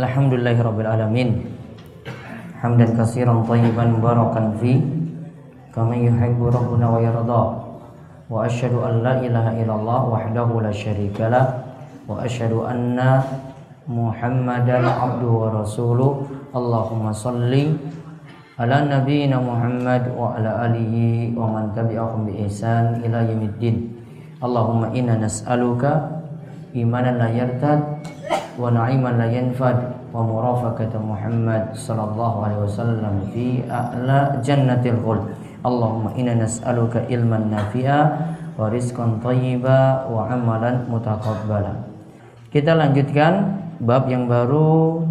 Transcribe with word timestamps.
Alhamdulillahirrabbilalamin. 0.00 1.44
Hamdan 2.64 2.96
kasiran 2.96 3.44
tayyiban 3.44 4.00
mubarakan 4.00 4.56
fi. 4.56 4.80
Kama 5.76 5.92
yuhibbu 5.92 6.48
rabbuna 6.48 6.88
wa 6.88 7.04
yarda. 7.04 7.42
Wa 8.32 8.48
ashadu 8.48 8.80
an 8.80 9.04
la 9.04 9.20
ilaha 9.20 9.52
illallah 9.60 10.00
wahdahu 10.08 10.64
la 10.64 10.72
Wa 12.08 12.24
ashadu 12.24 12.64
anna 12.64 13.20
Muhammadan 13.84 14.88
abduhu 14.88 15.36
wa 15.36 15.60
rasuluh. 15.60 16.24
Allahumma 16.56 17.12
salli 17.12 17.76
ala 18.56 18.80
nabiyyina 18.88 19.36
Muhammad 19.36 20.08
wa 20.16 20.32
ala 20.32 20.64
alihi 20.64 21.36
wa 21.36 21.60
man 21.60 21.76
tabi'ahum 21.76 22.24
bi 22.24 22.48
ihsan 22.48 23.04
ila. 23.04 23.20
Allahumma 24.40 24.96
inna 24.96 25.20
nas'aluka 25.20 26.24
imanan 26.72 27.20
la 27.20 27.28
yartad 27.28 28.00
yanfad 29.32 29.76
wa 30.12 30.20
murafaqata 30.20 31.00
Muhammad 31.00 31.72
sallallahu 31.72 32.44
alaihi 32.44 32.62
wasallam 32.68 33.14
fi 33.32 33.64
a'la 33.64 34.44
jannatil 34.44 35.00
khuld. 35.00 35.24
Allahumma 35.64 36.12
inna 36.16 36.36
nas'aluka 36.36 37.08
ilman 37.08 37.48
nafi'a 37.48 38.00
wa 38.60 38.68
rizqan 38.68 39.20
thayyiba 39.24 40.04
wa 40.08 40.28
amalan 40.28 40.84
mutaqabbala. 40.92 41.88
Kita 42.52 42.76
lanjutkan 42.76 43.60
bab 43.80 44.10
yang 44.12 44.28
baru 44.28 45.04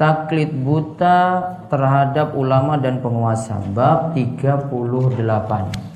taklid 0.00 0.54
buta 0.64 1.44
terhadap 1.68 2.32
ulama 2.32 2.80
dan 2.80 3.04
penguasa 3.04 3.60
bab 3.76 4.16
38 4.16 5.91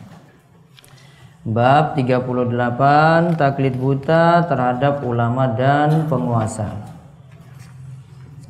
bab 1.47 1.95
38 1.95 3.39
taklid 3.39 3.79
buta 3.79 4.43
terhadap 4.51 5.07
ulama 5.07 5.47
dan 5.55 6.11
penguasa 6.11 6.75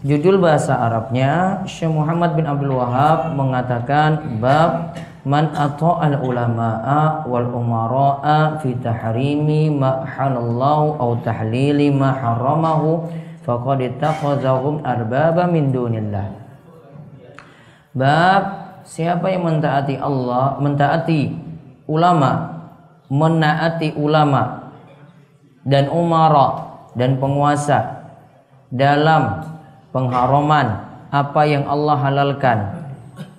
judul 0.00 0.40
bahasa 0.40 0.80
Arabnya 0.80 1.60
Syekh 1.68 1.92
Muhammad 1.92 2.32
bin 2.40 2.48
Abdul 2.48 2.72
Wahab 2.72 3.36
mengatakan 3.36 4.40
bab 4.40 4.96
man 5.26 5.50
al 5.52 5.76
ulama'a 6.22 7.26
wal 7.26 7.50
umara'a 7.50 8.62
fi 8.62 8.72
tahrimi 8.78 9.68
ma 9.68 10.06
halallahu 10.06 10.96
au 11.02 11.18
tahlili 11.20 11.90
ma 11.90 12.14
haramahu 12.14 13.10
faqad 13.42 13.82
ittakhadzahum 13.92 14.86
arbaba 14.86 15.50
min 15.50 15.74
dunillah. 15.74 16.30
Bab 17.90 18.42
siapa 18.86 19.26
yang 19.34 19.50
mentaati 19.50 19.98
Allah, 19.98 20.62
mentaati 20.62 21.34
ulama, 21.90 22.55
menaati 23.06 23.94
ulama 23.94 24.72
dan 25.62 25.90
umara 25.90 26.78
dan 26.98 27.18
penguasa 27.18 28.08
dalam 28.70 29.46
pengharaman 29.94 30.86
apa 31.10 31.42
yang 31.46 31.64
Allah 31.70 31.96
halalkan 32.02 32.58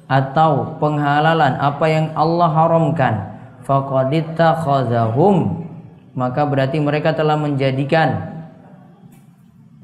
atau 0.08 0.80
penghalalan 0.80 1.60
apa 1.60 1.86
yang 1.92 2.08
Allah 2.16 2.48
haramkan 2.48 3.14
faqad 3.68 4.12
ittakhadzahum 4.16 5.68
maka 6.16 6.48
berarti 6.48 6.80
mereka 6.80 7.12
telah 7.12 7.36
menjadikan 7.36 8.40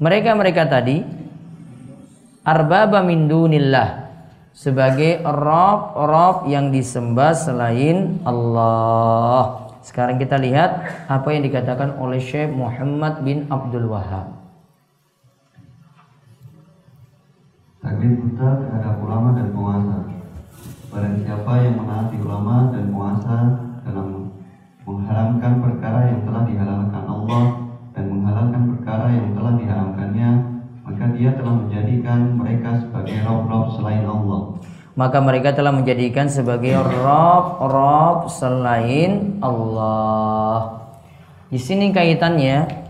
mereka-mereka 0.00 0.64
tadi 0.66 1.04
arbaba 2.44 3.04
min 3.04 3.28
dunillah 3.28 4.04
sebagai 4.54 5.18
rob-rob 5.26 6.46
yang 6.46 6.70
disembah 6.70 7.34
selain 7.34 8.22
Allah. 8.22 9.63
Sekarang 9.84 10.16
kita 10.16 10.40
lihat 10.40 10.80
apa 11.12 11.28
yang 11.28 11.44
dikatakan 11.44 12.00
oleh 12.00 12.16
Syekh 12.16 12.48
Muhammad 12.56 13.20
bin 13.20 13.44
Abdul 13.52 13.92
Wahab. 13.92 14.32
Taklid 17.84 18.16
buta 18.16 18.64
terhadap 18.64 18.96
ulama 19.04 19.36
dan 19.36 19.52
penguasa. 19.52 20.08
Barang 20.88 21.20
siapa 21.20 21.52
yang 21.60 21.76
menaati 21.76 22.16
ulama 22.16 22.72
dan 22.72 22.88
penguasa 22.88 23.36
dalam 23.84 24.32
mengharamkan 24.88 25.52
perkara 25.60 26.00
yang 26.08 26.20
telah 26.24 26.42
dihalalkan 26.48 27.04
Allah 27.04 27.44
dan 27.92 28.04
menghalalkan 28.08 28.62
perkara 28.72 29.06
yang 29.12 29.36
telah 29.36 29.52
diharamkannya, 29.60 30.30
maka 30.80 31.04
dia 31.12 31.30
telah 31.36 31.54
menjadikan 31.60 32.32
mereka 32.40 32.80
sebagai 32.80 33.20
rob-rob 33.20 33.76
selain 33.76 34.08
Allah. 34.08 34.56
Maka 34.94 35.18
mereka 35.18 35.50
telah 35.50 35.74
menjadikan 35.74 36.30
sebagai 36.30 36.78
rob-rob 36.78 38.30
selain 38.30 39.42
Allah. 39.42 40.86
Di 41.50 41.58
sini 41.58 41.90
kaitannya, 41.90 42.86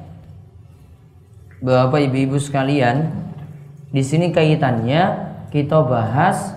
Bapak 1.65 2.05
Ibu-ibu 2.05 2.37
sekalian, 2.37 3.09
di 3.89 4.05
sini 4.05 4.29
kaitannya 4.37 5.33
kita 5.49 5.81
bahas 5.81 6.53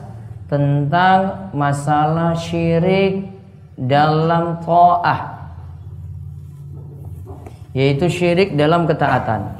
tentang 0.52 1.52
masalah 1.56 2.36
syirik 2.36 3.32
dalam 3.80 4.60
to'ah 4.68 5.38
yaitu 7.78 8.10
syirik 8.10 8.58
dalam 8.58 8.90
ketaatan. 8.90 9.54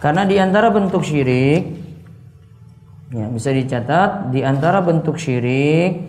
Karena 0.00 0.24
di 0.24 0.40
antara 0.40 0.72
bentuk 0.72 1.04
syirik 1.04 1.77
ya 3.08 3.26
bisa 3.32 3.50
dicatat 3.52 4.32
di 4.32 4.44
antara 4.44 4.84
bentuk 4.84 5.16
syirik 5.16 6.04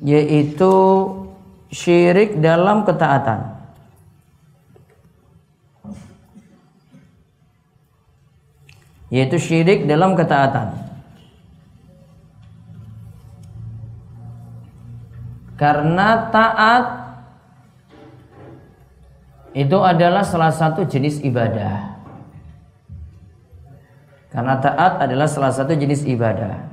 yaitu 0.00 0.74
syirik 1.68 2.40
dalam 2.40 2.82
ketaatan. 2.88 3.60
Yaitu 9.10 9.36
syirik 9.42 9.90
dalam 9.90 10.14
ketaatan. 10.14 10.70
Karena 15.58 16.30
taat 16.32 16.84
itu 19.52 19.76
adalah 19.82 20.22
salah 20.24 20.54
satu 20.54 20.86
jenis 20.86 21.20
ibadah. 21.20 21.89
Karena 24.30 24.62
taat 24.62 25.02
adalah 25.02 25.26
salah 25.26 25.50
satu 25.50 25.74
jenis 25.74 26.06
ibadah. 26.06 26.70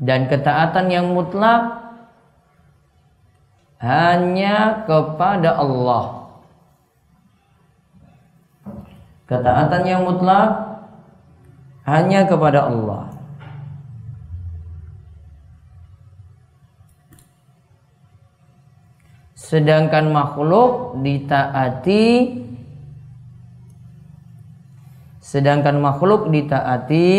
Dan 0.00 0.32
ketaatan 0.32 0.88
yang 0.88 1.12
mutlak 1.12 1.76
hanya 3.82 4.86
kepada 4.88 5.60
Allah. 5.60 6.30
Ketaatan 9.28 9.82
yang 9.84 10.08
mutlak 10.08 10.80
hanya 11.84 12.24
kepada 12.24 12.70
Allah. 12.70 13.09
Sedangkan 19.50 20.14
makhluk 20.14 21.02
ditaati 21.02 22.38
sedangkan 25.18 25.82
makhluk 25.82 26.30
ditaati 26.30 27.10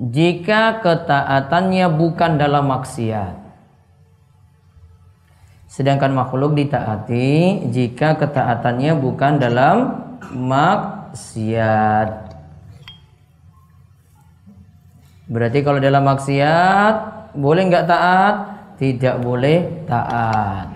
jika 0.00 0.80
ketaatannya 0.80 1.92
bukan 1.92 2.40
dalam 2.40 2.64
maksiat. 2.72 3.36
Sedangkan 5.68 6.16
makhluk 6.16 6.56
ditaati 6.56 7.68
jika 7.68 8.16
ketaatannya 8.16 8.96
bukan 8.96 9.36
dalam 9.36 9.76
maksiat. 10.32 12.31
Berarti 15.32 15.64
kalau 15.64 15.80
dalam 15.80 16.04
maksiat 16.04 16.94
boleh 17.32 17.62
nggak 17.72 17.88
taat? 17.88 18.34
Tidak 18.76 19.16
boleh 19.24 19.88
taat. 19.88 20.68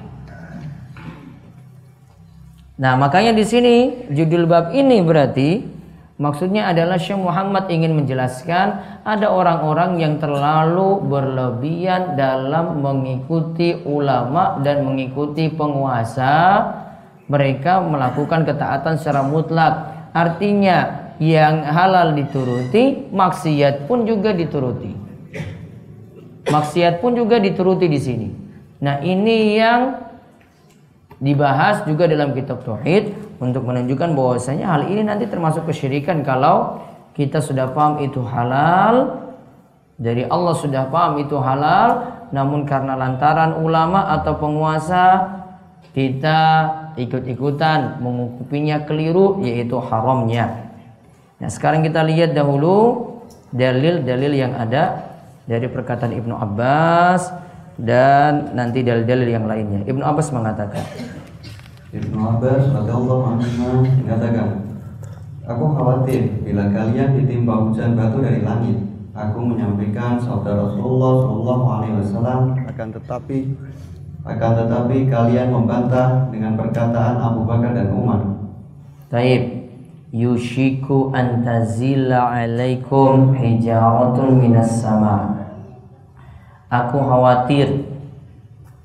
Nah, 2.76 2.92
makanya 2.96 3.36
di 3.36 3.44
sini 3.44 3.74
judul 4.12 4.48
bab 4.48 4.72
ini 4.72 5.00
berarti 5.04 5.76
Maksudnya 6.16 6.72
adalah 6.72 6.96
Syekh 6.96 7.20
Muhammad 7.20 7.68
ingin 7.68 7.92
menjelaskan 7.92 8.80
ada 9.04 9.28
orang-orang 9.28 10.00
yang 10.00 10.16
terlalu 10.16 10.96
berlebihan 11.04 12.16
dalam 12.16 12.80
mengikuti 12.80 13.76
ulama 13.84 14.56
dan 14.64 14.80
mengikuti 14.80 15.52
penguasa. 15.52 16.64
Mereka 17.28 17.84
melakukan 17.84 18.48
ketaatan 18.48 18.96
secara 18.96 19.28
mutlak. 19.28 19.92
Artinya 20.16 21.05
yang 21.16 21.64
halal 21.64 22.12
dituruti, 22.12 23.08
maksiat 23.08 23.88
pun 23.88 24.04
juga 24.04 24.36
dituruti. 24.36 24.92
Maksiat 26.46 27.02
pun 27.02 27.16
juga 27.16 27.40
dituruti 27.42 27.86
di 27.90 28.00
sini. 28.00 28.28
Nah, 28.78 29.00
ini 29.00 29.56
yang 29.56 30.06
dibahas 31.16 31.88
juga 31.88 32.04
dalam 32.04 32.36
kitab 32.36 32.60
tauhid 32.60 33.12
untuk 33.40 33.64
menunjukkan 33.64 34.12
bahwasanya 34.12 34.68
hal 34.68 34.82
ini 34.88 35.02
nanti 35.04 35.24
termasuk 35.24 35.64
kesyirikan 35.64 36.20
kalau 36.20 36.84
kita 37.16 37.40
sudah 37.40 37.72
paham 37.72 38.04
itu 38.04 38.20
halal 38.20 39.24
dari 39.96 40.28
Allah 40.28 40.54
sudah 40.60 40.92
paham 40.92 41.24
itu 41.24 41.40
halal 41.40 42.20
namun 42.36 42.68
karena 42.68 43.00
lantaran 43.00 43.56
ulama 43.64 44.12
atau 44.12 44.36
penguasa 44.36 45.24
kita 45.96 46.40
ikut-ikutan 47.00 48.04
mengukupinya 48.04 48.84
keliru 48.84 49.40
yaitu 49.40 49.80
haramnya. 49.80 50.65
Nah, 51.36 51.52
sekarang 51.52 51.84
kita 51.84 52.00
lihat 52.00 52.32
dahulu 52.32 53.04
dalil-dalil 53.52 54.32
yang 54.32 54.56
ada 54.56 55.12
dari 55.44 55.68
perkataan 55.68 56.16
Ibnu 56.16 56.32
Abbas 56.32 57.28
dan 57.76 58.56
nanti 58.56 58.80
dalil-dalil 58.80 59.28
yang 59.28 59.44
lainnya. 59.44 59.84
Ibnu 59.84 60.00
Abbas 60.00 60.32
mengatakan 60.32 60.80
Ibnu 61.92 62.18
Abbas 62.18 62.72
radhiyallahu 62.72 63.22
anhu 63.36 63.84
mengatakan, 64.04 64.64
Aku 65.46 65.78
khawatir 65.78 66.42
bila 66.42 66.66
kalian 66.74 67.22
ditimpa 67.22 67.54
hujan 67.62 67.94
batu 67.94 68.18
dari 68.18 68.42
langit. 68.42 68.82
Aku 69.14 69.38
menyampaikan 69.46 70.18
sabda 70.18 70.58
Rasulullah 70.58 71.24
Shallallahu 71.24 71.64
Alaihi 71.70 71.94
Wasallam 72.02 72.40
akan 72.68 72.88
tetapi 73.00 73.38
akan 74.26 74.50
tetapi 74.58 74.96
kalian 75.06 75.48
membantah 75.54 76.28
dengan 76.34 76.58
perkataan 76.58 77.22
Abu 77.22 77.46
Bakar 77.46 77.72
dan 77.72 77.94
Umar. 77.94 78.20
Taib 79.06 79.65
yushiku 80.14 81.10
antazila 81.10 82.30
alaikum 82.30 83.34
hijaratun 83.34 84.38
minas 84.38 84.82
sama. 84.82 85.46
Aku 86.70 86.98
khawatir 86.98 87.86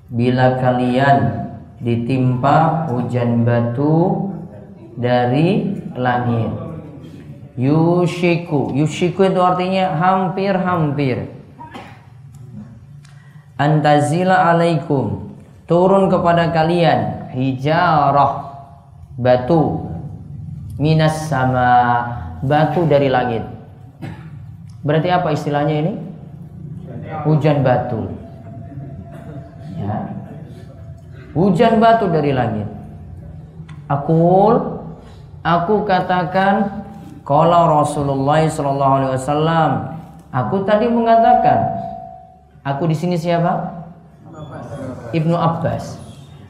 bila 0.10 0.58
kalian 0.62 1.50
ditimpa 1.82 2.90
hujan 2.90 3.42
batu 3.46 4.30
dari 4.98 5.78
langit. 5.98 6.54
Yushiku, 7.58 8.72
yushiku 8.74 9.28
itu 9.28 9.42
artinya 9.42 9.98
hampir-hampir. 9.98 11.30
Antazila 13.60 14.56
alaikum, 14.56 15.36
turun 15.70 16.10
kepada 16.10 16.50
kalian 16.50 17.30
hijarah 17.36 18.58
batu 19.20 19.91
minas 20.82 21.30
sama 21.30 21.70
batu 22.42 22.90
dari 22.90 23.06
langit. 23.06 23.46
Berarti 24.82 25.14
apa 25.14 25.30
istilahnya 25.30 25.76
ini? 25.86 25.94
Hujan 27.22 27.62
batu. 27.62 28.10
Ya, 29.78 30.10
hujan 31.38 31.78
batu 31.78 32.10
dari 32.10 32.34
langit. 32.34 32.66
Aku 33.86 34.18
aku 35.46 35.86
katakan 35.86 36.82
kalau 37.22 37.86
Rasulullah 37.86 38.42
sallallahu 38.42 38.94
alaihi 38.98 39.14
wasallam 39.14 39.72
aku 40.34 40.66
tadi 40.66 40.90
mengatakan 40.90 41.78
aku 42.66 42.90
di 42.90 42.98
sini 42.98 43.22
siapa? 43.22 43.86
Ibnu 45.14 45.36
Abbas. 45.38 46.02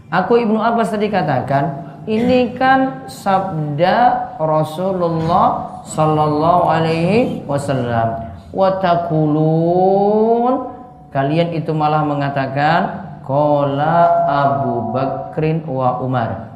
Aku 0.08 0.40
Ibnu 0.40 0.60
Abbas 0.62 0.94
tadi 0.94 1.12
katakan 1.12 1.91
ini 2.10 2.58
kan 2.58 3.06
sabda 3.06 4.34
Rasulullah 4.42 5.82
sallallahu 5.86 6.64
alaihi 6.66 7.46
wasallam. 7.46 8.32
Watakulun 8.52 8.94
kalian 11.14 11.56
itu 11.56 11.72
malah 11.72 12.04
mengatakan 12.04 13.08
Kola 13.22 14.28
Abu 14.28 14.92
Bakrin 14.92 15.64
wa 15.70 16.02
Umar. 16.02 16.52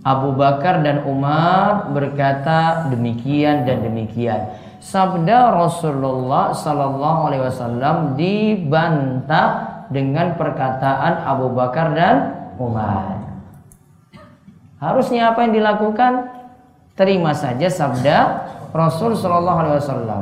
Abu 0.00 0.32
Bakar 0.32 0.80
dan 0.80 1.04
Umar 1.04 1.92
berkata 1.92 2.88
demikian 2.88 3.68
dan 3.68 3.84
demikian. 3.84 4.48
Sabda 4.80 5.52
Rasulullah 5.52 6.56
Sallallahu 6.56 7.20
Alaihi 7.28 7.44
Wasallam 7.44 8.16
dibantah 8.16 9.48
dengan 9.92 10.40
perkataan 10.40 11.20
Abu 11.28 11.52
Bakar 11.52 11.92
dan 11.92 12.16
Umar. 12.56 13.29
Harusnya 14.80 15.36
apa 15.36 15.44
yang 15.44 15.52
dilakukan? 15.60 16.40
Terima 16.96 17.36
saja 17.36 17.68
sabda 17.68 18.18
Rasul 18.72 19.12
Sallallahu 19.12 19.58
Alaihi 19.60 19.76
Wasallam. 19.76 20.20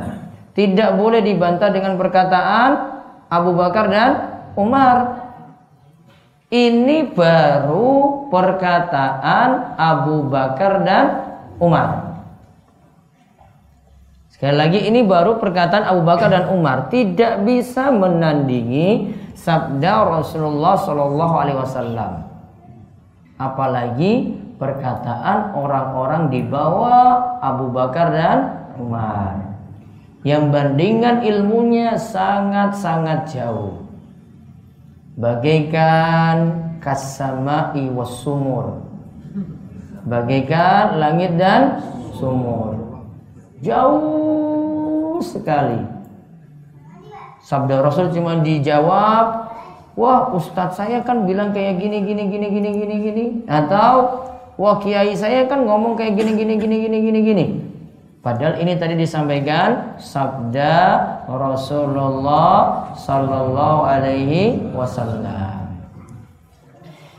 Tidak 0.51 0.99
boleh 0.99 1.23
dibantah 1.23 1.71
dengan 1.71 1.95
perkataan 1.95 2.69
Abu 3.31 3.55
Bakar 3.55 3.87
dan 3.87 4.11
Umar. 4.59 5.27
Ini 6.51 7.15
baru 7.15 8.27
perkataan 8.27 9.79
Abu 9.79 10.27
Bakar 10.27 10.83
dan 10.83 11.05
Umar. 11.61 12.09
Sekali 14.33 14.55
lagi 14.55 14.79
ini 14.87 15.03
baru 15.03 15.35
perkataan 15.35 15.83
Abu 15.83 16.01
Bakar 16.07 16.31
dan 16.31 16.47
Umar 16.51 16.87
tidak 16.87 17.43
bisa 17.43 17.91
menandingi 17.91 19.13
sabda 19.35 20.07
Rasulullah 20.07 20.79
Shallallahu 20.79 21.35
Alaihi 21.37 21.59
Wasallam. 21.59 22.11
Apalagi 23.35 24.39
perkataan 24.59 25.55
orang-orang 25.55 26.27
di 26.27 26.43
bawah 26.43 27.39
Abu 27.39 27.71
Bakar 27.71 28.11
dan 28.11 28.37
Umar. 28.75 29.39
Yang 30.27 30.43
bandingan 30.51 31.23
ilmunya 31.23 31.95
sangat-sangat 31.95 33.31
jauh. 33.31 33.87
Bagaikan 35.15 36.59
kasama'i 36.83 37.87
sumur. 38.03 38.83
Bagaikan 40.03 40.99
langit 40.99 41.39
dan 41.39 41.79
sumur. 42.19 42.75
Jauh 43.63 45.23
sekali. 45.23 45.79
Sabda 47.39 47.79
Rasul 47.79 48.11
cuma 48.11 48.43
dijawab 48.43 49.51
wah 49.95 50.31
ustadz 50.35 50.79
saya 50.79 51.03
kan 51.03 51.27
bilang 51.27 51.51
kayak 51.51 51.79
gini 51.79 52.03
gini 52.03 52.27
gini 52.27 52.47
gini 52.51 52.69
gini 52.75 52.95
gini. 52.99 53.25
Atau 53.47 54.27
wah 54.59 54.83
kiai 54.83 55.15
saya 55.15 55.47
kan 55.47 55.63
ngomong 55.63 55.95
kayak 55.95 56.19
gini 56.19 56.35
gini 56.35 56.53
gini 56.59 56.75
gini 56.83 56.97
gini 56.99 57.19
gini 57.23 57.45
Padahal 58.19 58.59
ini 58.59 58.75
tadi 58.75 58.99
disampaikan 58.99 59.95
sabda 59.95 60.75
Rasulullah 61.31 62.91
Sallallahu 62.91 63.79
Alaihi 63.87 64.75
Wasallam. 64.75 65.71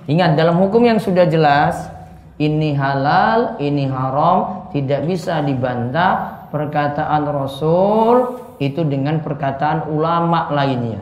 Ingat 0.05 0.37
dalam 0.37 0.61
hukum 0.61 0.85
yang 0.85 1.01
sudah 1.01 1.25
jelas 1.25 1.89
ini 2.37 2.77
halal, 2.77 3.57
ini 3.65 3.89
haram, 3.89 4.69
tidak 4.77 5.09
bisa 5.09 5.41
dibantah 5.41 6.45
perkataan 6.53 7.25
Rasul 7.33 8.37
itu 8.61 8.85
dengan 8.85 9.25
perkataan 9.25 9.89
ulama 9.89 10.53
lainnya. 10.53 11.01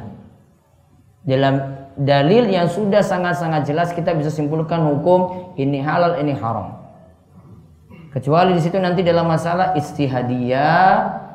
Dalam 1.26 1.74
dalil 1.98 2.46
yang 2.46 2.70
sudah 2.70 3.02
sangat-sangat 3.02 3.66
jelas 3.66 3.90
kita 3.90 4.14
bisa 4.14 4.30
simpulkan 4.30 4.86
hukum 4.86 5.50
ini 5.58 5.82
halal, 5.82 6.22
ini 6.22 6.30
haram. 6.38 6.78
Kecuali 8.14 8.54
di 8.54 8.62
situ 8.62 8.78
nanti 8.78 9.02
dalam 9.02 9.26
masalah 9.26 9.74
istihadiyah 9.74 11.26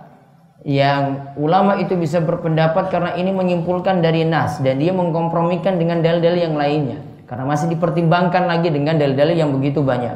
yang 0.64 1.36
ulama 1.36 1.76
itu 1.84 1.94
bisa 2.00 2.24
berpendapat 2.24 2.88
karena 2.88 3.20
ini 3.20 3.36
menyimpulkan 3.36 4.00
dari 4.00 4.24
nas 4.24 4.64
dan 4.64 4.80
dia 4.80 4.96
mengkompromikan 4.96 5.76
dengan 5.76 6.00
dalil-dalil 6.00 6.40
yang 6.40 6.56
lainnya 6.56 7.04
karena 7.28 7.44
masih 7.44 7.68
dipertimbangkan 7.76 8.48
lagi 8.48 8.72
dengan 8.72 8.96
dalil-dalil 8.96 9.36
yang 9.36 9.52
begitu 9.52 9.84
banyak. 9.84 10.16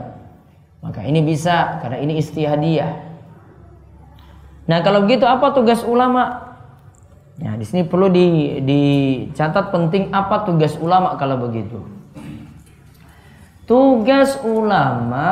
Maka 0.80 1.04
ini 1.04 1.20
bisa 1.20 1.84
karena 1.84 2.00
ini 2.00 2.24
istihadiyah. 2.24 2.92
Nah, 4.68 4.80
kalau 4.84 5.04
begitu 5.04 5.28
apa 5.28 5.52
tugas 5.52 5.84
ulama? 5.84 6.47
Nah, 7.38 7.54
di 7.54 7.66
sini 7.70 7.86
perlu 7.86 8.10
di, 8.10 8.58
dicatat 8.66 9.70
penting 9.70 10.10
apa 10.10 10.42
tugas 10.42 10.74
ulama 10.82 11.14
kalau 11.22 11.38
begitu. 11.46 11.86
Tugas 13.70 14.42
ulama 14.42 15.30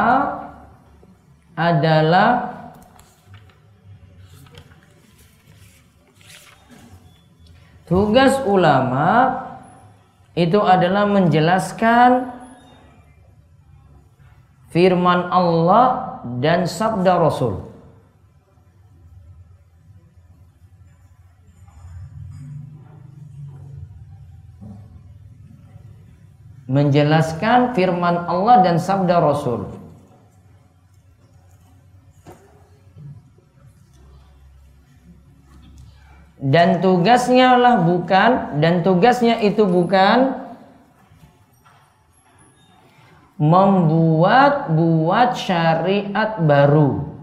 adalah 1.55 2.51
tugas 7.89 8.37
ulama 8.45 9.39
itu 10.35 10.59
adalah 10.59 11.07
menjelaskan 11.07 12.35
firman 14.69 15.31
Allah 15.31 16.19
dan 16.43 16.67
sabda 16.67 17.17
Rasul. 17.17 17.74
Menjelaskan 26.65 27.77
firman 27.77 28.25
Allah 28.25 28.65
dan 28.65 28.81
sabda 28.81 29.21
Rasul. 29.21 29.69
Dan 36.45 36.77
tugasnya 36.77 37.57
lah 37.57 37.81
bukan 37.81 38.61
dan 38.61 38.85
tugasnya 38.85 39.41
itu 39.41 39.65
bukan 39.65 40.45
membuat 43.35 44.71
buat 44.71 45.35
syariat 45.35 46.37
baru. 46.39 47.15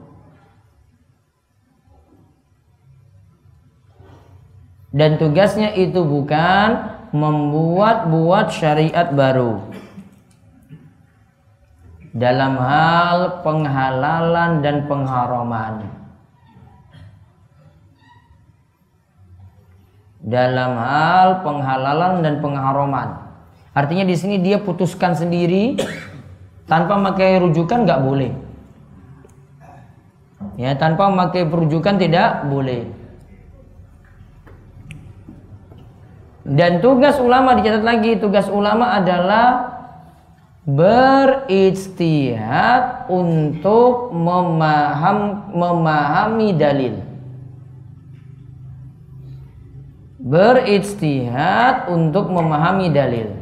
Dan 4.93 5.17
tugasnya 5.17 5.73
itu 5.73 6.05
bukan 6.05 7.01
membuat 7.13 8.09
buat 8.09 8.49
syariat 8.49 9.13
baru. 9.13 9.61
Dalam 12.13 12.61
hal 12.61 13.41
penghalalan 13.41 14.61
dan 14.61 14.85
pengharaman. 14.85 15.75
Dalam 20.21 20.73
hal 20.77 21.29
penghalalan 21.41 22.21
dan 22.21 22.35
pengharaman. 22.41 23.09
Artinya 23.73 24.05
di 24.05 24.17
sini 24.17 24.37
dia 24.41 24.61
putuskan 24.61 25.17
sendiri 25.17 25.81
tanpa 26.69 27.01
memakai 27.01 27.41
rujukan 27.41 27.89
nggak 27.89 28.03
boleh. 28.05 28.33
Ya, 30.61 30.77
tanpa 30.77 31.09
memakai 31.09 31.49
perujukan 31.49 31.97
tidak 31.97 32.45
boleh. 32.45 33.02
Dan 36.43 36.83
tugas 36.83 37.23
ulama 37.23 37.55
dicatat 37.55 37.87
lagi, 37.87 38.19
tugas 38.19 38.51
ulama 38.51 38.99
adalah 38.99 39.79
berijtihad 40.67 41.91
untuk 43.11 44.15
memaham, 44.15 45.51
memahami 45.55 46.55
dalil. 46.55 46.95
Berijtihad 50.23 51.91
untuk 51.91 52.31
memahami 52.31 52.95
dalil. 52.95 53.42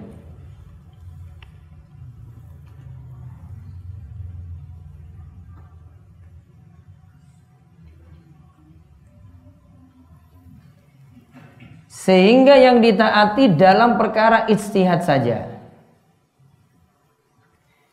Sehingga 12.00 12.56
yang 12.56 12.80
ditaati 12.80 13.60
dalam 13.60 14.00
perkara 14.00 14.48
istihad 14.48 15.04
saja. 15.04 15.52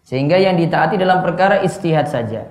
Sehingga 0.08 0.40
yang 0.40 0.56
ditaati 0.56 0.96
dalam 0.96 1.20
perkara 1.20 1.60
istihad 1.60 2.08
saja. 2.08 2.48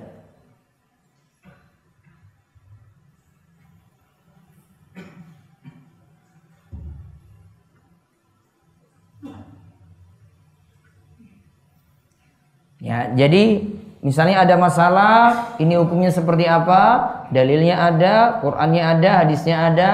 Ya, 12.84 13.08
jadi 13.16 13.64
misalnya 14.04 14.44
ada 14.44 14.60
masalah, 14.60 15.56
ini 15.56 15.80
hukumnya 15.80 16.12
seperti 16.12 16.44
apa, 16.44 17.24
dalilnya 17.32 17.80
ada, 17.80 18.44
Qur'annya 18.44 18.82
ada, 18.84 19.10
hadisnya 19.24 19.56
ada, 19.72 19.90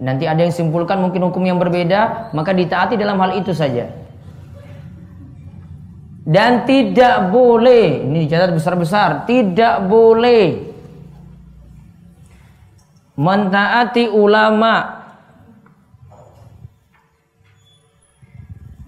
nanti 0.00 0.26
ada 0.26 0.42
yang 0.42 0.54
simpulkan 0.54 0.98
mungkin 0.98 1.22
hukum 1.28 1.42
yang 1.44 1.58
berbeda, 1.58 2.30
maka 2.34 2.50
ditaati 2.50 2.98
dalam 2.98 3.18
hal 3.20 3.38
itu 3.38 3.54
saja. 3.54 3.90
Dan 6.24 6.64
tidak 6.64 7.28
boleh, 7.28 8.00
ini 8.08 8.24
dicatat 8.24 8.50
besar-besar, 8.56 9.28
tidak 9.28 9.84
boleh 9.84 10.72
mentaati 13.14 14.08
ulama. 14.08 15.04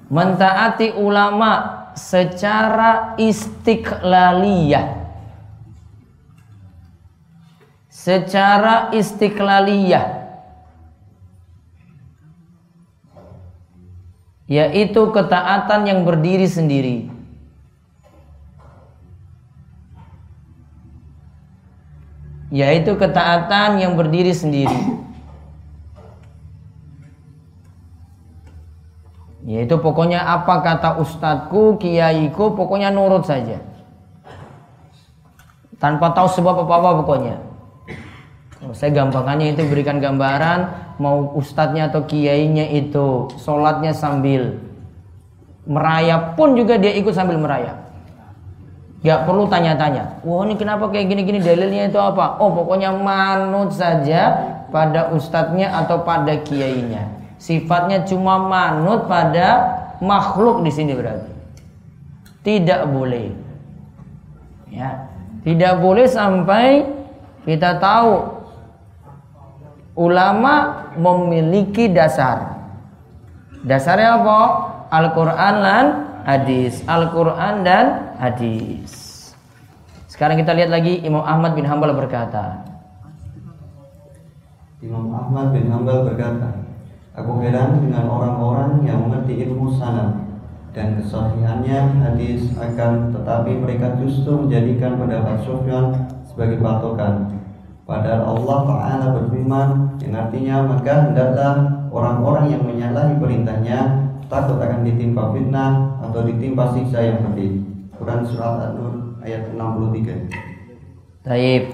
Mentaati 0.06 0.94
ulama 0.96 1.50
secara 1.98 3.18
istiqlaliyah 3.18 5.06
secara 8.06 8.94
istiqlaliyah 8.94 10.25
yaitu 14.46 15.10
ketaatan 15.10 15.90
yang 15.90 16.00
berdiri 16.06 16.46
sendiri. 16.46 17.10
Yaitu 22.54 22.94
ketaatan 22.94 23.82
yang 23.82 23.98
berdiri 23.98 24.30
sendiri. 24.30 25.02
Yaitu 29.46 29.78
pokoknya 29.78 30.22
apa 30.22 30.62
kata 30.62 30.98
ustadku, 31.02 31.78
kiaiku, 31.82 32.54
pokoknya 32.54 32.94
nurut 32.94 33.26
saja. 33.26 33.62
Tanpa 35.82 36.14
tahu 36.14 36.30
sebab 36.30 36.66
apa-apa 36.66 37.02
pokoknya. 37.02 37.36
Saya 38.74 38.90
gampangannya 38.94 39.54
itu 39.54 39.62
berikan 39.66 40.02
gambaran 40.02 40.85
mau 40.96 41.36
ustadznya 41.36 41.92
atau 41.92 42.04
kiainya 42.08 42.72
itu 42.72 43.28
sholatnya 43.40 43.92
sambil 43.92 44.56
merayap 45.66 46.38
pun 46.38 46.54
juga 46.54 46.78
dia 46.78 46.94
ikut 46.96 47.12
sambil 47.12 47.36
merayap. 47.36 47.86
Gak 49.04 49.28
perlu 49.28 49.46
tanya-tanya. 49.46 50.18
Wah 50.26 50.42
ini 50.48 50.58
kenapa 50.58 50.90
kayak 50.90 51.06
gini-gini 51.12 51.38
dalilnya 51.38 51.92
itu 51.92 52.00
apa? 52.00 52.40
Oh 52.42 52.50
pokoknya 52.50 52.90
manut 52.96 53.70
saja 53.70 54.34
pada 54.72 55.14
ustadznya 55.14 55.70
atau 55.84 56.02
pada 56.02 56.42
kiainya. 56.42 57.06
Sifatnya 57.36 58.02
cuma 58.08 58.40
manut 58.40 59.06
pada 59.06 59.78
makhluk 60.00 60.64
di 60.64 60.72
sini 60.72 60.96
berarti. 60.96 61.32
Tidak 62.42 62.88
boleh. 62.88 63.30
Ya, 64.72 65.08
tidak 65.46 65.78
boleh 65.78 66.10
sampai 66.10 66.84
kita 67.46 67.78
tahu 67.78 68.35
ulama 69.96 70.86
memiliki 70.94 71.88
dasar. 71.88 72.60
Dasarnya 73.64 74.20
apa? 74.20 74.40
Al-Quran 74.92 75.54
dan 75.64 75.86
hadis. 76.22 76.84
Al-Quran 76.86 77.64
dan 77.66 78.14
hadis. 78.20 79.32
Sekarang 80.06 80.38
kita 80.38 80.54
lihat 80.54 80.70
lagi 80.70 81.02
Imam 81.02 81.24
Ahmad 81.24 81.58
bin 81.58 81.66
Hambal 81.66 81.96
berkata. 81.96 82.62
Imam 84.84 85.10
Ahmad 85.10 85.50
bin 85.56 85.66
Hambal 85.72 86.06
berkata, 86.06 86.62
Aku 87.16 87.40
heran 87.40 87.80
dengan 87.80 88.06
orang-orang 88.12 88.84
yang 88.84 89.08
mengerti 89.08 89.40
ilmu 89.48 89.72
sanad 89.72 90.20
dan 90.76 91.00
kesahihannya 91.00 92.04
hadis 92.04 92.52
akan 92.60 93.08
tetapi 93.16 93.56
mereka 93.56 93.96
justru 93.96 94.44
menjadikan 94.44 95.00
pendapat 95.00 95.40
Sufyan 95.40 96.12
sebagai 96.28 96.60
patokan 96.60 97.32
Padahal 97.86 98.34
Allah 98.34 98.58
Ta'ala 98.66 99.06
berfirman 99.14 99.68
yang 100.02 100.14
artinya 100.18 100.56
maka 100.74 101.06
hendaklah 101.06 101.54
orang-orang 101.94 102.50
yang 102.50 102.62
menyalahi 102.66 103.14
perintahnya 103.22 104.10
takut 104.26 104.58
akan 104.58 104.82
ditimpa 104.82 105.30
fitnah 105.30 106.02
atau 106.02 106.26
ditimpa 106.26 106.74
siksa 106.74 106.98
yang 106.98 107.22
pedih. 107.30 107.62
Quran 107.94 108.26
surat 108.26 108.74
An-Nur 108.74 109.22
ayat 109.22 109.54
63. 109.54 110.34
Taib. 111.22 111.64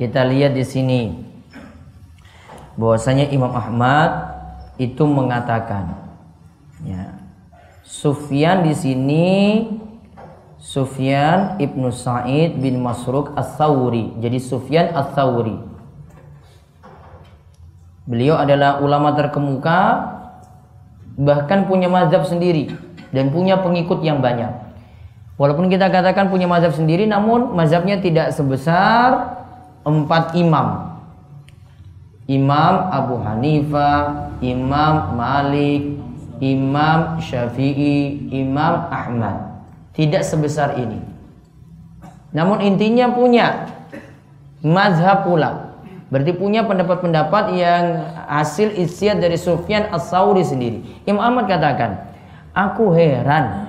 Kita 0.00 0.24
lihat 0.24 0.56
di 0.56 0.64
sini 0.64 1.00
bahwasanya 2.80 3.28
Imam 3.28 3.52
Ahmad 3.52 4.32
itu 4.78 5.02
mengatakan 5.02 5.92
ya 6.86 7.18
Sufyan 7.82 8.62
di 8.62 8.72
sini 8.78 9.26
Sufyan 10.58 11.54
ibnu 11.62 11.94
Sa'id 11.94 12.58
bin 12.58 12.82
Masruk 12.82 13.30
As-Sawri. 13.38 14.18
Jadi 14.18 14.42
Sufyan 14.42 14.90
As-Sawri. 14.90 15.54
Beliau 18.10 18.34
adalah 18.34 18.82
ulama 18.82 19.14
terkemuka, 19.14 19.80
bahkan 21.14 21.70
punya 21.70 21.86
mazhab 21.86 22.26
sendiri 22.26 22.74
dan 23.14 23.30
punya 23.30 23.62
pengikut 23.62 24.02
yang 24.02 24.18
banyak. 24.18 24.50
Walaupun 25.38 25.70
kita 25.70 25.86
katakan 25.86 26.26
punya 26.26 26.50
mazhab 26.50 26.74
sendiri, 26.74 27.06
namun 27.06 27.54
mazhabnya 27.54 28.02
tidak 28.02 28.34
sebesar 28.34 29.38
empat 29.86 30.34
imam. 30.34 30.98
Imam 32.26 32.74
Abu 32.90 33.22
Hanifah, 33.22 34.34
Imam 34.42 35.14
Malik, 35.14 36.02
Imam 36.42 37.22
Syafi'i, 37.22 38.26
Imam 38.34 38.90
Ahmad 38.90 39.57
tidak 39.98 40.22
sebesar 40.22 40.78
ini. 40.78 41.02
Namun 42.30 42.62
intinya 42.62 43.10
punya 43.10 43.66
mazhab 44.62 45.26
pula. 45.26 45.74
Berarti 46.08 46.32
punya 46.38 46.64
pendapat-pendapat 46.64 47.44
yang 47.58 47.84
hasil 48.30 48.78
isiat 48.78 49.20
dari 49.20 49.36
Sufyan 49.36 49.90
As-Sauri 49.92 50.40
sendiri. 50.46 50.80
Imam 51.04 51.20
Ahmad 51.20 51.50
katakan, 51.50 52.14
aku 52.54 52.94
heran 52.96 53.68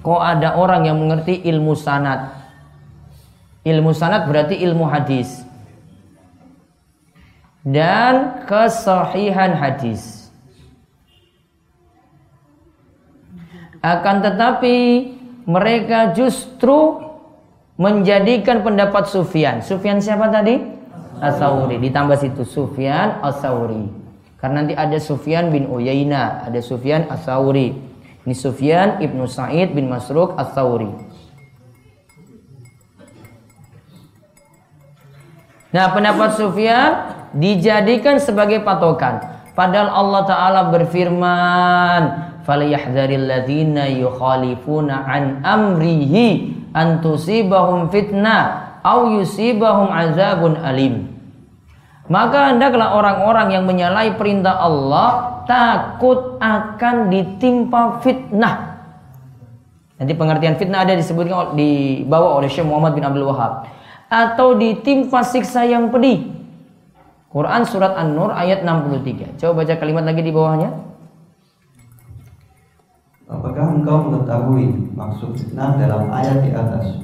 kok 0.00 0.22
ada 0.22 0.56
orang 0.56 0.88
yang 0.88 0.96
mengerti 0.96 1.42
ilmu 1.44 1.76
sanad. 1.76 2.32
Ilmu 3.66 3.92
sanad 3.92 4.30
berarti 4.30 4.56
ilmu 4.64 4.88
hadis. 4.88 5.44
Dan 7.66 8.46
kesahihan 8.48 9.52
hadis. 9.52 10.32
Akan 13.84 14.24
tetapi 14.24 15.17
mereka 15.48 16.12
justru 16.12 17.00
menjadikan 17.80 18.60
pendapat 18.60 19.08
Sufyan. 19.08 19.64
Sufyan 19.64 19.96
siapa 20.04 20.28
tadi? 20.28 20.60
As-Sauri 21.18 21.80
ditambah 21.80 22.20
situ 22.20 22.44
Sufyan 22.44 23.18
As-Sauri. 23.24 23.88
Karena 24.38 24.62
nanti 24.62 24.76
ada 24.76 24.94
Sufyan 25.02 25.50
bin 25.50 25.66
Uyaina, 25.66 26.46
ada 26.46 26.60
Sufyan 26.60 27.08
As-Sauri. 27.10 27.74
Ini 28.28 28.34
Sufyan 28.36 29.00
Ibnu 29.00 29.24
Sa'id 29.24 29.72
bin 29.72 29.88
Masruk 29.88 30.36
As-Sauri. 30.36 30.92
Nah, 35.72 35.90
pendapat 35.96 36.36
Sufyan 36.36 36.90
dijadikan 37.34 38.20
sebagai 38.20 38.60
patokan. 38.62 39.20
Padahal 39.56 39.90
Allah 39.90 40.22
Ta'ala 40.28 40.60
berfirman, 40.70 42.00
"Falyahdharil 42.48 43.28
ladzina 43.28 43.92
yukhalifuna 43.92 45.04
an 45.04 45.44
amrihi 45.44 46.56
an 46.72 47.04
tusibahum 47.04 47.92
fitnah 47.92 48.80
au 48.80 49.12
yusibahum 49.20 49.92
azabun 49.92 50.56
alim. 50.56 51.12
Maka 52.08 52.56
hendaklah 52.56 52.96
orang-orang 52.96 53.52
yang 53.52 53.68
menyalahi 53.68 54.16
perintah 54.16 54.56
Allah 54.56 55.44
takut 55.44 56.40
akan 56.40 57.12
ditimpa 57.12 58.00
fitnah. 58.00 58.80
Nanti 60.00 60.16
pengertian 60.16 60.56
fitnah 60.56 60.88
ada 60.88 60.96
disebutkan 60.96 61.52
dibawa 61.52 62.40
oleh 62.40 62.48
Syekh 62.48 62.64
Muhammad 62.64 62.96
bin 62.96 63.04
Abdul 63.04 63.28
Wahab 63.28 63.68
atau 64.08 64.56
ditimpa 64.56 65.20
siksa 65.20 65.68
yang 65.68 65.92
pedih. 65.92 66.32
Quran 67.28 67.60
surat 67.68 67.92
An-Nur 67.92 68.32
ayat 68.32 68.64
63. 68.64 69.36
Coba 69.36 69.52
baca 69.60 69.74
kalimat 69.76 70.00
lagi 70.08 70.24
di 70.24 70.32
bawahnya. 70.32 70.70
Apakah 73.28 73.76
engkau 73.76 74.08
mengetahui 74.08 74.88
maksud 74.96 75.36
fitnah 75.36 75.76
dalam 75.76 76.08
ayat 76.08 76.40
di 76.40 76.48
atas? 76.56 76.96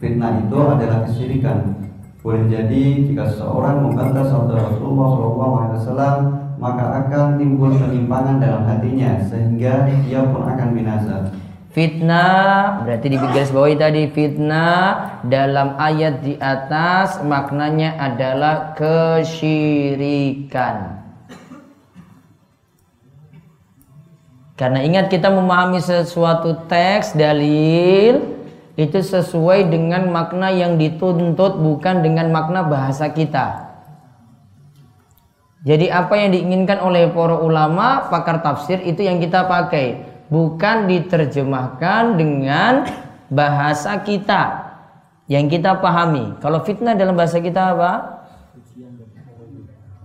Fitnah 0.00 0.40
itu 0.40 0.56
adalah 0.56 1.04
kesyirikan. 1.04 1.76
Boleh 2.24 2.48
jadi 2.48 3.04
jika 3.04 3.28
seseorang 3.28 3.84
membantah 3.84 4.24
sabda 4.24 4.56
Rasulullah 4.56 5.76
SAW 5.76 6.32
maka 6.56 7.04
akan 7.04 7.36
timbul 7.36 7.76
penyimpangan 7.76 8.40
dalam 8.40 8.64
hatinya 8.64 9.20
sehingga 9.28 9.84
dia 10.08 10.24
pun 10.24 10.48
akan 10.48 10.72
binasa. 10.72 11.28
Fitnah 11.76 12.80
berarti 12.80 13.12
di 13.12 13.20
garis 13.20 13.52
bawahi 13.52 13.76
tadi 13.76 14.08
fitnah 14.08 15.20
dalam 15.28 15.76
ayat 15.76 16.24
di 16.24 16.40
atas 16.40 17.20
maknanya 17.20 18.00
adalah 18.00 18.72
kesyirikan. 18.80 20.16
Karena 24.56 24.80
ingat 24.80 25.12
kita 25.12 25.28
memahami 25.28 25.84
sesuatu 25.84 26.64
teks 26.64 27.12
dalil 27.12 28.40
itu 28.76 28.98
sesuai 29.04 29.68
dengan 29.68 30.08
makna 30.08 30.48
yang 30.48 30.80
dituntut 30.80 31.60
bukan 31.60 32.00
dengan 32.00 32.32
makna 32.32 32.64
bahasa 32.64 33.12
kita. 33.12 33.68
Jadi 35.66 35.92
apa 35.92 36.14
yang 36.16 36.32
diinginkan 36.32 36.80
oleh 36.80 37.10
para 37.12 37.36
ulama, 37.36 38.08
pakar 38.08 38.40
tafsir 38.40 38.80
itu 38.86 39.04
yang 39.04 39.20
kita 39.20 39.44
pakai, 39.44 40.00
bukan 40.32 40.88
diterjemahkan 40.88 42.16
dengan 42.16 42.86
bahasa 43.28 43.98
kita 44.00 44.72
yang 45.26 45.50
kita 45.50 45.82
pahami. 45.82 46.38
Kalau 46.40 46.62
fitnah 46.62 46.94
dalam 46.94 47.18
bahasa 47.18 47.42
kita 47.42 47.76
apa? 47.76 48.15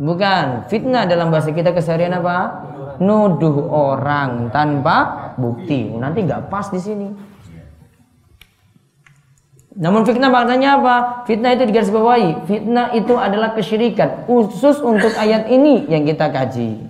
Bukan, 0.02 0.66
fitnah 0.66 1.06
dalam 1.06 1.30
bahasa 1.30 1.54
kita 1.54 1.78
keseharian 1.78 2.18
apa? 2.18 2.66
Nuduh 2.98 3.70
orang 3.70 4.50
tanpa 4.50 5.30
bukti. 5.38 5.94
Nanti 5.94 6.26
nggak 6.26 6.50
pas 6.50 6.74
di 6.74 6.82
sini. 6.82 7.08
Namun 9.78 10.02
fitnah 10.02 10.34
maknanya 10.34 10.82
apa? 10.82 10.96
Fitnah 11.30 11.54
itu 11.54 11.70
digarisbawahi. 11.70 12.50
Fitnah 12.50 12.98
itu 12.98 13.14
adalah 13.14 13.54
kesyirikan. 13.54 14.26
Khusus 14.26 14.82
untuk 14.82 15.14
ayat 15.14 15.54
ini 15.54 15.86
yang 15.86 16.02
kita 16.02 16.34
kaji. 16.34 16.82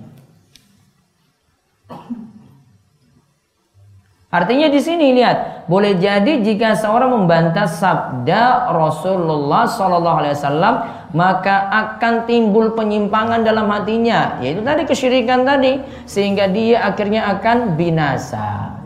Artinya 4.32 4.72
di 4.72 4.80
sini 4.80 5.12
lihat, 5.12 5.68
boleh 5.68 6.00
jadi 6.00 6.40
jika 6.40 6.72
seorang 6.80 7.12
membantah 7.12 7.68
sabda 7.68 8.72
Rasulullah 8.72 9.68
Sallallahu 9.68 10.18
Alaihi 10.24 10.36
Wasallam, 10.40 10.76
maka 11.12 11.68
akan 11.68 12.24
timbul 12.24 12.72
penyimpangan 12.72 13.44
dalam 13.44 13.68
hatinya, 13.68 14.40
yaitu 14.40 14.64
tadi 14.64 14.88
kesyirikan 14.88 15.44
tadi, 15.44 15.84
sehingga 16.08 16.48
dia 16.48 16.88
akhirnya 16.88 17.28
akan 17.28 17.76
binasa. 17.76 18.80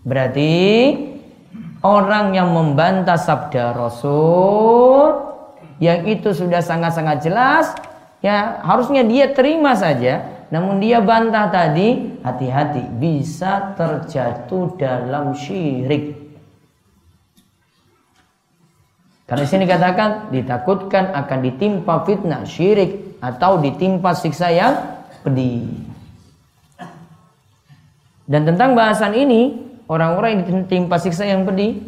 Berarti 0.00 0.56
orang 1.84 2.32
yang 2.32 2.48
membantah 2.48 3.20
sabda 3.20 3.76
Rasul 3.76 5.28
yang 5.76 6.08
itu 6.08 6.32
sudah 6.32 6.64
sangat-sangat 6.64 7.24
jelas 7.24 7.72
ya 8.20 8.60
harusnya 8.64 9.00
dia 9.00 9.32
terima 9.32 9.72
saja 9.72 10.39
namun 10.50 10.82
dia 10.82 10.98
bantah 10.98 11.48
tadi 11.48 12.18
hati-hati 12.22 12.82
bisa 12.98 13.74
terjatuh 13.78 14.74
dalam 14.74 15.34
syirik 15.34 16.18
karena 19.30 19.46
sini 19.46 19.64
katakan 19.64 20.34
ditakutkan 20.34 21.14
akan 21.14 21.38
ditimpa 21.46 22.02
fitnah 22.02 22.42
syirik 22.42 23.18
atau 23.22 23.62
ditimpa 23.62 24.10
siksa 24.12 24.50
yang 24.50 24.74
pedih 25.22 25.90
dan 28.30 28.46
tentang 28.46 28.78
bahasan 28.78 29.10
ini 29.18 29.70
orang-orang 29.90 30.38
yang 30.38 30.62
ditimpa 30.62 31.02
siksa 31.02 31.26
yang 31.26 31.42
pedih. 31.42 31.82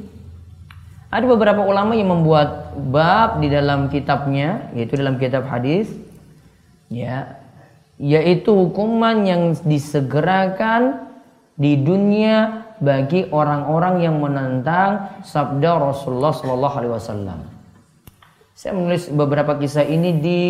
Ada 1.07 1.23
beberapa 1.31 1.63
ulama 1.63 1.95
yang 1.95 2.11
membuat 2.11 2.75
bab 2.75 3.39
di 3.39 3.47
dalam 3.47 3.87
kitabnya, 3.87 4.75
yaitu 4.75 4.99
dalam 4.99 5.23
kitab 5.23 5.47
hadis, 5.47 5.87
ya, 6.91 7.39
yaitu 8.03 8.51
hukuman 8.51 9.23
yang 9.23 9.55
disegerakan 9.63 11.07
di 11.55 11.79
dunia 11.79 12.67
bagi 12.83 13.31
orang-orang 13.31 14.03
yang 14.03 14.19
menentang 14.19 15.23
sabda 15.23 15.79
Rasulullah 15.79 16.35
Shallallahu 16.35 16.77
Alaihi 16.83 16.95
Wasallam. 16.99 17.39
Saya 18.59 18.75
menulis 18.75 19.07
beberapa 19.07 19.55
kisah 19.55 19.87
ini 19.87 20.19
di 20.19 20.41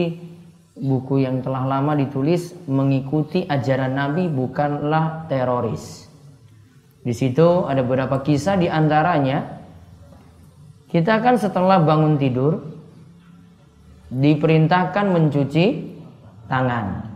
buku 0.80 1.28
yang 1.28 1.44
telah 1.44 1.68
lama 1.68 1.92
ditulis 1.92 2.56
mengikuti 2.64 3.44
ajaran 3.44 4.00
Nabi 4.00 4.32
bukanlah 4.32 5.28
teroris. 5.28 6.08
Di 7.04 7.12
situ 7.12 7.68
ada 7.68 7.84
beberapa 7.84 8.24
kisah 8.24 8.56
di 8.56 8.72
antaranya 8.72 9.60
kita 10.88 11.20
kan 11.20 11.36
setelah 11.36 11.84
bangun 11.84 12.16
tidur 12.16 12.64
diperintahkan 14.08 15.04
mencuci 15.12 15.66
tangan. 16.48 17.11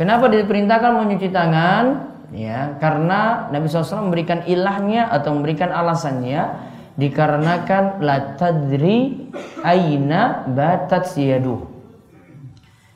Kenapa 0.00 0.32
diperintahkan 0.32 0.96
mencuci 0.96 1.28
tangan? 1.28 2.08
Ya, 2.32 2.80
karena 2.80 3.52
Nabi 3.52 3.68
SAW 3.68 4.08
memberikan 4.08 4.40
ilahnya 4.48 5.12
atau 5.12 5.36
memberikan 5.36 5.68
alasannya 5.68 6.56
dikarenakan 6.96 8.00
la 8.00 8.32
tadri 8.40 9.28
aina 9.60 10.48
batat 10.48 11.04
siyadu. 11.04 11.68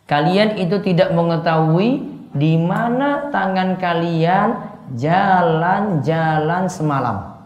Kalian 0.09 0.57
itu 0.57 0.81
tidak 0.81 1.13
mengetahui 1.13 2.09
di 2.33 2.57
mana 2.57 3.29
tangan 3.29 3.77
kalian 3.77 4.49
jalan-jalan 4.97 6.73
semalam. 6.73 7.37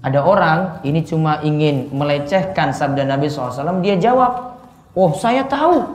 Ada 0.00 0.20
orang 0.24 0.80
ini 0.80 1.04
cuma 1.04 1.44
ingin 1.44 1.92
melecehkan 1.92 2.72
sabda 2.72 3.04
Nabi 3.04 3.28
SAW. 3.28 3.84
Dia 3.84 4.00
jawab, 4.00 4.56
oh 4.96 5.12
saya 5.12 5.44
tahu. 5.44 5.93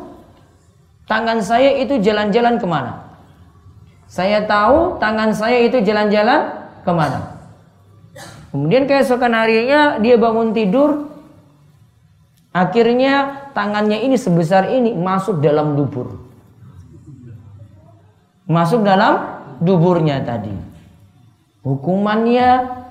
Tangan 1.09 1.41
saya 1.41 1.73
itu 1.81 1.97
jalan-jalan 1.97 2.61
ke 2.61 2.67
mana? 2.69 3.09
Saya 4.05 4.45
tahu 4.45 5.01
tangan 5.01 5.33
saya 5.33 5.65
itu 5.65 5.81
jalan-jalan 5.81 6.69
ke 6.85 6.91
mana? 6.93 7.41
Kemudian 8.53 8.85
keesokan 8.85 9.33
harinya 9.33 9.97
dia 9.97 10.17
bangun 10.21 10.53
tidur. 10.53 11.09
Akhirnya 12.53 13.49
tangannya 13.53 14.05
ini 14.05 14.17
sebesar 14.17 14.69
ini 14.73 14.93
masuk 14.93 15.41
dalam 15.41 15.77
dubur 15.77 16.29
masuk 18.49 18.81
dalam 18.81 19.45
duburnya 19.61 20.25
tadi. 20.25 20.51
Hukumannya 21.61 22.81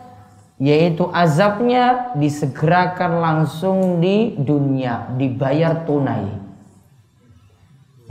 yaitu 0.63 1.11
azabnya 1.11 2.15
disegerakan 2.15 3.19
langsung 3.19 3.99
di 3.99 4.39
dunia 4.39 5.11
dibayar 5.19 5.83
tunai 5.83 6.31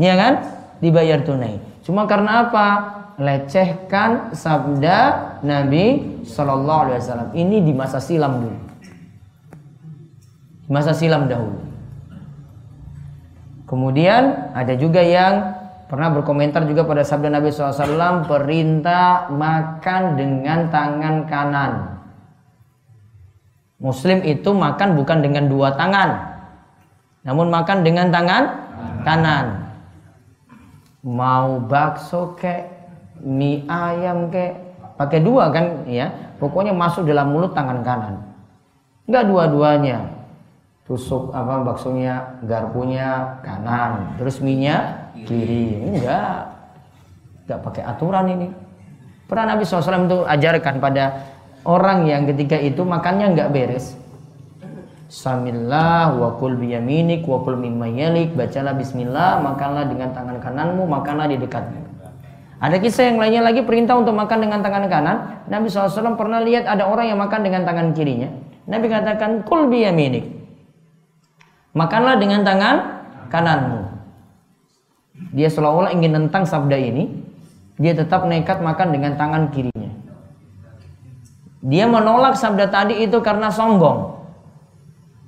ya 0.06 0.16
kan? 0.16 0.34
Dibayar 0.78 1.26
tunai. 1.26 1.58
Cuma 1.82 2.06
karena 2.06 2.48
apa? 2.48 2.68
Lecehkan 3.18 4.38
sabda 4.38 4.98
Nabi 5.42 6.22
Shallallahu 6.22 6.82
Alaihi 6.86 7.00
Wasallam. 7.02 7.30
Ini 7.34 7.58
di 7.66 7.74
masa 7.74 7.98
silam 7.98 8.46
dulu. 8.46 8.60
Masa 10.70 10.94
silam 10.94 11.26
dahulu. 11.26 11.68
Kemudian 13.68 14.54
ada 14.56 14.78
juga 14.80 15.04
yang 15.04 15.58
pernah 15.92 16.12
berkomentar 16.12 16.64
juga 16.68 16.88
pada 16.88 17.04
sabda 17.04 17.32
Nabi 17.32 17.52
SAW 17.52 18.28
perintah 18.28 19.28
makan 19.32 20.16
dengan 20.20 20.68
tangan 20.72 21.16
kanan. 21.28 21.72
Muslim 23.80 24.24
itu 24.24 24.56
makan 24.56 24.98
bukan 24.98 25.22
dengan 25.22 25.52
dua 25.52 25.76
tangan, 25.76 26.10
namun 27.28 27.52
makan 27.52 27.86
dengan 27.86 28.10
tangan 28.10 28.44
kanan. 29.06 29.67
Mau 31.08 31.64
bakso 31.64 32.36
kek, 32.36 32.68
mie 33.24 33.64
ayam 33.72 34.28
kek, 34.28 34.60
pakai 35.00 35.24
dua 35.24 35.48
kan 35.56 35.88
ya. 35.88 36.12
Pokoknya 36.36 36.76
masuk 36.76 37.08
dalam 37.08 37.32
mulut 37.32 37.56
tangan 37.56 37.80
kanan. 37.80 38.16
Enggak 39.08 39.24
dua-duanya. 39.32 40.00
Tusuk 40.84 41.32
apa 41.32 41.64
baksonya, 41.64 42.44
garpunya 42.44 43.40
kanan, 43.40 44.20
terus 44.20 44.44
mie-nya 44.44 45.08
kiri. 45.24 45.96
Enggak. 45.96 46.52
Enggak 47.48 47.60
pakai 47.64 47.84
aturan 47.88 48.28
ini. 48.28 48.48
Pernah 49.28 49.56
Nabi 49.56 49.64
SAW 49.68 50.08
itu 50.08 50.20
ajarkan 50.28 50.76
pada 50.80 51.24
orang 51.68 52.08
yang 52.08 52.24
ketika 52.28 52.56
itu 52.56 52.84
makannya 52.84 53.36
nggak 53.36 53.52
beres 53.52 54.00
Samillah 55.08 56.12
wa 56.20 56.36
kul 56.36 56.60
biyaminik 56.60 57.24
wa 57.24 57.40
kul 57.40 57.56
bacalah 58.36 58.76
bismillah 58.76 59.40
makanlah 59.40 59.88
dengan 59.88 60.12
tangan 60.12 60.44
kananmu 60.44 60.84
makanlah 60.84 61.32
di 61.32 61.40
dekatmu. 61.40 61.80
Ada 62.58 62.82
kisah 62.82 63.14
yang 63.14 63.22
lainnya 63.22 63.46
lagi 63.46 63.62
perintah 63.64 63.96
untuk 63.96 64.18
makan 64.18 64.44
dengan 64.44 64.60
tangan 64.66 64.90
kanan. 64.90 65.18
Nabi 65.48 65.70
SAW 65.70 66.18
pernah 66.18 66.42
lihat 66.42 66.66
ada 66.66 66.90
orang 66.90 67.08
yang 67.08 67.22
makan 67.22 67.46
dengan 67.46 67.64
tangan 67.64 67.94
kirinya. 67.94 68.34
Nabi 68.66 68.90
katakan 68.90 69.46
kul 69.46 69.70
biyaminik. 69.70 70.26
Makanlah 71.78 72.18
dengan 72.18 72.42
tangan 72.42 72.76
kananmu. 73.30 73.82
Dia 75.38 75.54
seolah-olah 75.54 75.94
ingin 75.94 76.18
nentang 76.18 76.50
sabda 76.50 76.76
ini. 76.82 77.14
Dia 77.78 77.94
tetap 77.94 78.26
nekat 78.26 78.58
makan 78.60 78.90
dengan 78.90 79.14
tangan 79.16 79.54
kirinya. 79.54 79.94
Dia 81.62 81.86
menolak 81.86 82.34
sabda 82.42 82.74
tadi 82.74 83.06
itu 83.06 83.22
karena 83.22 83.54
sombong. 83.54 84.17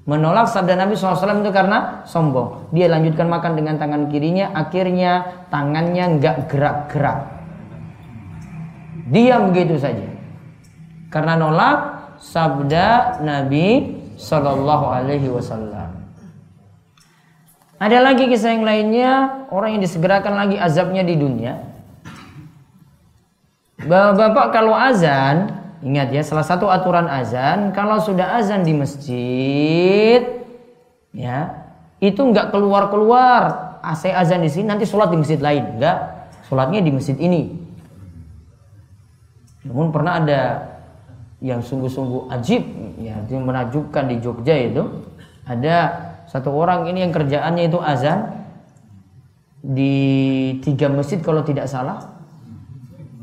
Menolak 0.10 0.50
sabda 0.50 0.74
Nabi 0.74 0.98
SAW 0.98 1.46
itu 1.46 1.54
karena 1.54 2.02
sombong. 2.10 2.74
Dia 2.74 2.90
lanjutkan 2.90 3.30
makan 3.30 3.54
dengan 3.54 3.78
tangan 3.78 4.10
kirinya, 4.10 4.50
akhirnya 4.58 5.46
tangannya 5.54 6.18
nggak 6.18 6.50
gerak-gerak. 6.50 7.30
Diam 9.14 9.54
begitu 9.54 9.78
saja. 9.78 10.10
Karena 11.14 11.38
nolak 11.38 11.78
sabda 12.18 13.22
Nabi 13.22 14.02
Shallallahu 14.18 14.86
Alaihi 14.90 15.30
Wasallam. 15.30 15.94
Ada 17.78 18.02
lagi 18.02 18.26
kisah 18.26 18.58
yang 18.58 18.66
lainnya 18.66 19.46
orang 19.54 19.78
yang 19.78 19.82
disegerakan 19.86 20.34
lagi 20.34 20.58
azabnya 20.58 21.06
di 21.06 21.22
dunia. 21.22 21.54
Bapak 23.86 24.58
kalau 24.58 24.74
azan 24.74 25.59
Ingat 25.80 26.12
ya, 26.12 26.22
salah 26.28 26.44
satu 26.44 26.68
aturan 26.68 27.08
azan 27.08 27.72
kalau 27.72 28.04
sudah 28.04 28.36
azan 28.36 28.68
di 28.68 28.76
masjid 28.76 30.44
ya, 31.16 31.56
itu 32.04 32.20
nggak 32.20 32.52
keluar-keluar. 32.52 33.80
Saya 33.96 34.20
azan 34.20 34.44
di 34.44 34.52
sini 34.52 34.68
nanti 34.68 34.84
sholat 34.84 35.08
di 35.08 35.18
masjid 35.24 35.40
lain, 35.40 35.80
enggak. 35.80 36.28
Sholatnya 36.52 36.84
di 36.84 36.92
masjid 36.92 37.16
ini. 37.16 37.56
Namun 39.64 39.96
pernah 39.96 40.20
ada 40.20 40.42
yang 41.40 41.64
sungguh-sungguh 41.64 42.28
ajib, 42.36 42.60
ya, 43.00 43.16
yang 43.32 43.48
menakjubkan 43.48 44.12
di 44.12 44.20
Jogja 44.20 44.60
itu 44.60 44.84
ada 45.48 45.96
satu 46.28 46.52
orang 46.52 46.92
ini 46.92 47.08
yang 47.08 47.16
kerjaannya 47.16 47.72
itu 47.72 47.80
azan 47.80 48.36
di 49.64 49.96
tiga 50.60 50.92
masjid 50.92 51.24
kalau 51.24 51.40
tidak 51.48 51.72
salah. 51.72 52.20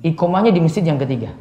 Ikomahnya 0.00 0.56
di 0.56 0.64
masjid 0.64 0.80
yang 0.80 0.96
ketiga. 0.96 1.36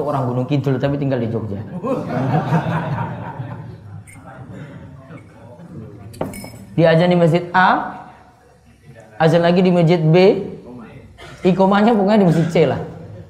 Itu 0.00 0.08
orang 0.08 0.32
Gunung 0.32 0.48
Kidul 0.48 0.80
tapi 0.80 0.96
tinggal 0.96 1.20
di 1.20 1.28
Jogja. 1.28 1.60
Dia 6.72 6.96
azan 6.96 7.12
di 7.12 7.20
masjid 7.20 7.44
A, 7.52 8.00
azan 9.20 9.44
lagi 9.44 9.60
di 9.60 9.68
masjid 9.68 10.00
B, 10.00 10.40
ikomahnya 11.44 11.92
pokoknya 11.92 12.24
di 12.24 12.28
masjid 12.32 12.48
C 12.48 12.56
lah. 12.64 12.80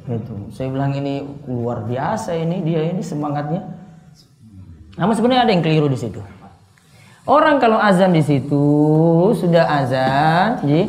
Itu. 0.06 0.54
Saya 0.54 0.70
bilang 0.70 0.94
ini 0.94 1.26
luar 1.50 1.82
biasa 1.82 2.38
ini 2.38 2.62
dia 2.62 2.86
ini 2.86 3.02
semangatnya. 3.02 3.66
Namun 4.94 5.18
sebenarnya 5.18 5.50
ada 5.50 5.50
yang 5.50 5.66
keliru 5.66 5.90
di 5.90 5.98
situ. 5.98 6.22
Orang 7.26 7.58
kalau 7.58 7.82
azan 7.82 8.14
di 8.14 8.22
situ 8.22 8.62
sudah 9.34 9.66
azan, 9.66 10.62
jadi 10.62 10.86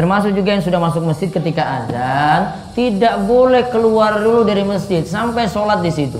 Termasuk 0.00 0.32
juga 0.32 0.56
yang 0.56 0.64
sudah 0.64 0.80
masuk 0.80 1.04
masjid 1.04 1.28
ketika 1.28 1.60
azan 1.60 2.72
tidak 2.72 3.20
boleh 3.28 3.68
keluar 3.68 4.16
dulu 4.16 4.48
dari 4.48 4.64
masjid 4.64 5.04
sampai 5.04 5.44
sholat 5.44 5.84
di 5.84 5.92
situ. 5.92 6.16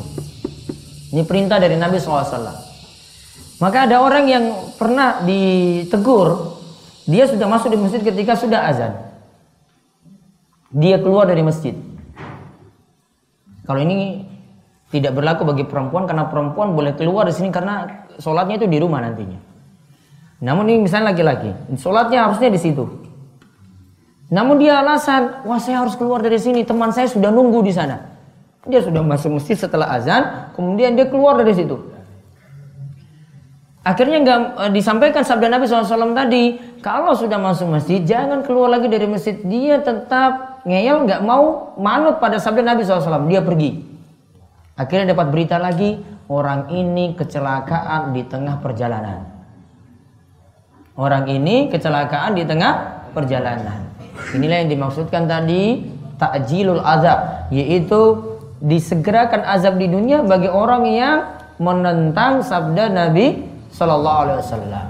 Ini 1.16 1.24
perintah 1.24 1.56
dari 1.56 1.80
Nabi 1.80 1.96
SAW. 1.96 2.28
Maka 3.56 3.88
ada 3.88 4.04
orang 4.04 4.28
yang 4.28 4.44
pernah 4.76 5.24
ditegur, 5.24 6.60
dia 7.08 7.24
sudah 7.24 7.48
masuk 7.48 7.72
di 7.72 7.80
masjid 7.80 8.04
ketika 8.04 8.36
sudah 8.36 8.68
azan. 8.68 9.00
Dia 10.76 11.00
keluar 11.00 11.24
dari 11.24 11.40
masjid. 11.40 11.72
Kalau 13.64 13.80
ini 13.80 14.28
tidak 14.92 15.16
berlaku 15.16 15.48
bagi 15.48 15.64
perempuan 15.64 16.04
karena 16.04 16.28
perempuan 16.28 16.76
boleh 16.76 16.92
keluar 17.00 17.24
di 17.24 17.32
sini 17.32 17.48
karena 17.48 18.04
sholatnya 18.20 18.60
itu 18.60 18.68
di 18.68 18.76
rumah 18.76 19.00
nantinya. 19.00 19.40
Namun 20.44 20.68
ini 20.68 20.84
misalnya 20.84 21.16
laki-laki, 21.16 21.48
sholatnya 21.80 22.28
harusnya 22.28 22.52
di 22.52 22.60
situ. 22.60 23.08
Namun 24.30 24.62
dia 24.62 24.78
alasan, 24.78 25.42
wah 25.42 25.58
saya 25.58 25.82
harus 25.82 25.98
keluar 25.98 26.22
dari 26.22 26.38
sini, 26.38 26.62
teman 26.62 26.94
saya 26.94 27.10
sudah 27.10 27.34
nunggu 27.34 27.66
di 27.66 27.74
sana. 27.74 28.14
Dia 28.62 28.78
sudah 28.78 29.02
masuk 29.02 29.42
masjid 29.42 29.58
setelah 29.58 29.90
azan, 29.90 30.54
kemudian 30.54 30.94
dia 30.94 31.10
keluar 31.10 31.34
dari 31.34 31.50
situ. 31.50 31.74
Akhirnya 33.82 34.22
nggak 34.22 34.40
e, 34.54 34.64
disampaikan 34.76 35.26
sabda 35.26 35.50
Nabi 35.50 35.66
SAW 35.66 36.14
tadi, 36.14 36.62
kalau 36.78 37.16
sudah 37.18 37.42
masuk 37.42 37.74
masjid 37.74 37.98
jangan 38.06 38.46
keluar 38.46 38.70
lagi 38.70 38.86
dari 38.86 39.10
masjid. 39.10 39.34
Dia 39.40 39.82
tetap 39.82 40.62
ngeyel 40.62 41.10
nggak 41.10 41.20
mau 41.26 41.74
manut 41.80 42.22
pada 42.22 42.38
sabda 42.38 42.62
Nabi 42.62 42.86
SAW. 42.86 43.26
Dia 43.26 43.42
pergi. 43.42 43.82
Akhirnya 44.78 45.16
dapat 45.16 45.32
berita 45.34 45.58
lagi, 45.58 45.98
orang 46.30 46.70
ini 46.70 47.18
kecelakaan 47.18 48.14
di 48.14 48.22
tengah 48.28 48.62
perjalanan. 48.62 49.26
Orang 50.94 51.26
ini 51.26 51.72
kecelakaan 51.72 52.36
di 52.36 52.44
tengah 52.46 52.72
perjalanan. 53.16 53.89
Inilah 54.36 54.66
yang 54.66 54.70
dimaksudkan 54.70 55.26
tadi 55.26 55.84
takjilul 56.20 56.84
azab, 56.84 57.48
yaitu 57.48 58.20
disegerakan 58.60 59.40
azab 59.48 59.80
di 59.80 59.88
dunia 59.88 60.20
bagi 60.20 60.52
orang 60.52 60.84
yang 60.84 61.16
menentang 61.56 62.44
sabda 62.44 62.92
Nabi 62.92 63.40
Shallallahu 63.72 64.18
Alaihi 64.26 64.38
Wasallam. 64.44 64.86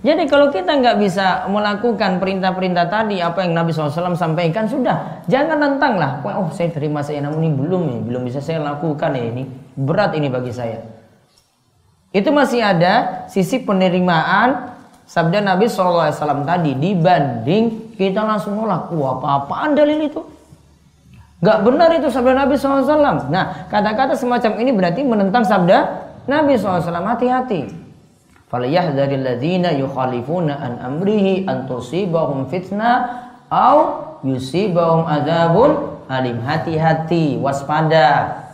Jadi 0.00 0.24
kalau 0.32 0.48
kita 0.48 0.80
nggak 0.80 0.96
bisa 0.96 1.44
melakukan 1.52 2.24
perintah-perintah 2.24 2.88
tadi 2.88 3.20
apa 3.20 3.44
yang 3.44 3.52
Nabi 3.52 3.68
SAW 3.76 4.16
sampaikan 4.16 4.64
sudah 4.64 5.20
jangan 5.28 5.60
nentang 5.60 6.00
lah. 6.00 6.24
Oh 6.24 6.48
saya 6.56 6.72
terima 6.72 7.04
saya 7.04 7.20
namun 7.20 7.44
ini 7.44 7.52
belum 7.52 7.82
nih 7.84 8.00
belum 8.08 8.22
bisa 8.24 8.40
saya 8.40 8.64
lakukan 8.64 9.12
ya 9.12 9.28
ini 9.28 9.44
berat 9.76 10.16
ini 10.16 10.32
bagi 10.32 10.56
saya. 10.56 10.80
Itu 12.16 12.32
masih 12.32 12.64
ada 12.64 13.28
sisi 13.28 13.60
penerimaan 13.60 14.72
sabda 15.04 15.44
Nabi 15.44 15.68
SAW 15.68 16.16
tadi 16.48 16.80
dibanding 16.80 17.89
kita 18.00 18.24
langsung 18.24 18.56
nolak. 18.56 18.88
Wah 18.96 19.20
apa-apaan 19.20 19.76
dalil 19.76 20.08
itu? 20.08 20.24
Gak 21.44 21.60
benar 21.68 21.92
itu 21.92 22.08
sabda 22.08 22.32
Nabi 22.32 22.56
SAW. 22.56 23.28
Nah 23.28 23.68
kata-kata 23.68 24.16
semacam 24.16 24.56
ini 24.56 24.72
berarti 24.72 25.04
menentang 25.04 25.44
sabda 25.44 26.08
Nabi 26.24 26.56
SAW. 26.56 26.80
Hati-hati. 26.88 27.68
Falyahdharil 28.48 29.20
ladzina 29.20 29.76
yukhalifuna 29.76 30.56
an 30.56 30.72
amrihi 30.80 31.44
an 31.44 31.68
tusibahum 31.68 32.48
fitnah 32.48 33.28
au 33.52 33.76
yusibahum 34.24 35.04
adzabun 35.04 36.00
alim. 36.08 36.40
Hati-hati, 36.40 37.36
waspada. 37.36 38.48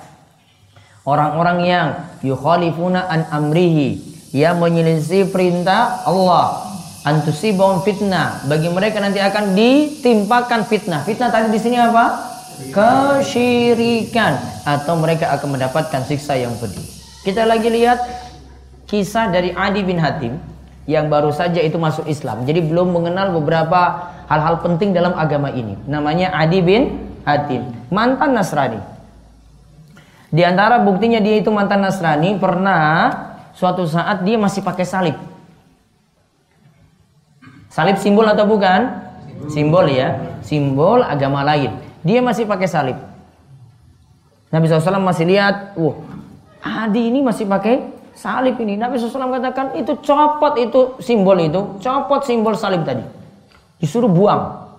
Orang-orang 1.07 1.59
yang 1.63 1.87
yukhalifuna 2.27 3.07
an 3.07 3.31
amrihi 3.31 4.03
yang 4.35 4.59
menyelisih 4.59 5.31
perintah 5.31 6.03
Allah 6.03 6.66
antusibahum 7.07 7.87
fitnah 7.87 8.43
bagi 8.51 8.67
mereka 8.67 8.99
nanti 8.99 9.23
akan 9.23 9.55
ditimpakan 9.55 10.67
fitnah 10.67 11.07
fitnah 11.07 11.31
tadi 11.31 11.55
di 11.55 11.61
sini 11.63 11.79
apa 11.79 12.35
kesyirikan 12.73 14.65
atau 14.67 14.97
mereka 14.97 15.31
akan 15.37 15.61
mendapatkan 15.61 16.03
siksa 16.09 16.35
yang 16.41 16.57
pedih. 16.57 16.85
Kita 17.23 17.45
lagi 17.45 17.69
lihat 17.69 18.01
kisah 18.89 19.29
dari 19.29 19.53
Adi 19.53 19.85
bin 19.85 20.01
Hatim 20.01 20.41
yang 20.89 21.11
baru 21.11 21.35
saja 21.35 21.61
itu 21.61 21.77
masuk 21.77 22.07
Islam. 22.09 22.47
Jadi 22.49 22.65
belum 22.65 22.95
mengenal 22.95 23.35
beberapa 23.35 24.11
hal-hal 24.31 24.63
penting 24.63 24.95
dalam 24.97 25.13
agama 25.19 25.53
ini. 25.53 25.77
Namanya 25.85 26.33
Adi 26.33 26.63
bin 26.63 26.83
Hatim, 27.27 27.67
mantan 27.93 28.33
Nasrani. 28.33 28.81
Di 30.31 30.43
antara 30.43 30.81
buktinya 30.83 31.21
dia 31.21 31.39
itu 31.43 31.51
mantan 31.51 31.83
Nasrani 31.83 32.39
pernah 32.39 33.11
suatu 33.53 33.85
saat 33.85 34.23
dia 34.25 34.39
masih 34.39 34.63
pakai 34.63 34.87
salib. 34.87 35.17
Salib 37.77 38.01
simbol 38.01 38.25
atau 38.25 38.49
bukan? 38.49 38.89
Simbol 39.53 39.93
ya, 39.93 40.41
simbol 40.41 41.05
agama 41.05 41.45
lain. 41.45 41.77
Dia 42.01 42.25
masih 42.25 42.49
pakai 42.49 42.65
salib. 42.65 42.97
Nabi 44.49 44.65
SAW 44.65 45.05
masih 45.05 45.29
lihat, 45.29 45.77
wah, 45.77 46.01
Adi 46.65 47.13
ini 47.13 47.21
masih 47.21 47.45
pakai 47.45 47.85
salib 48.17 48.57
ini. 48.65 48.81
Nabi 48.81 48.97
SAW 48.97 49.29
katakan 49.29 49.77
itu 49.77 49.93
copot 50.01 50.57
itu 50.57 50.97
simbol 51.05 51.37
itu, 51.37 51.77
copot 51.85 52.25
simbol 52.25 52.57
salib 52.57 52.81
tadi. 52.89 53.05
Disuruh 53.77 54.09
buang. 54.09 54.73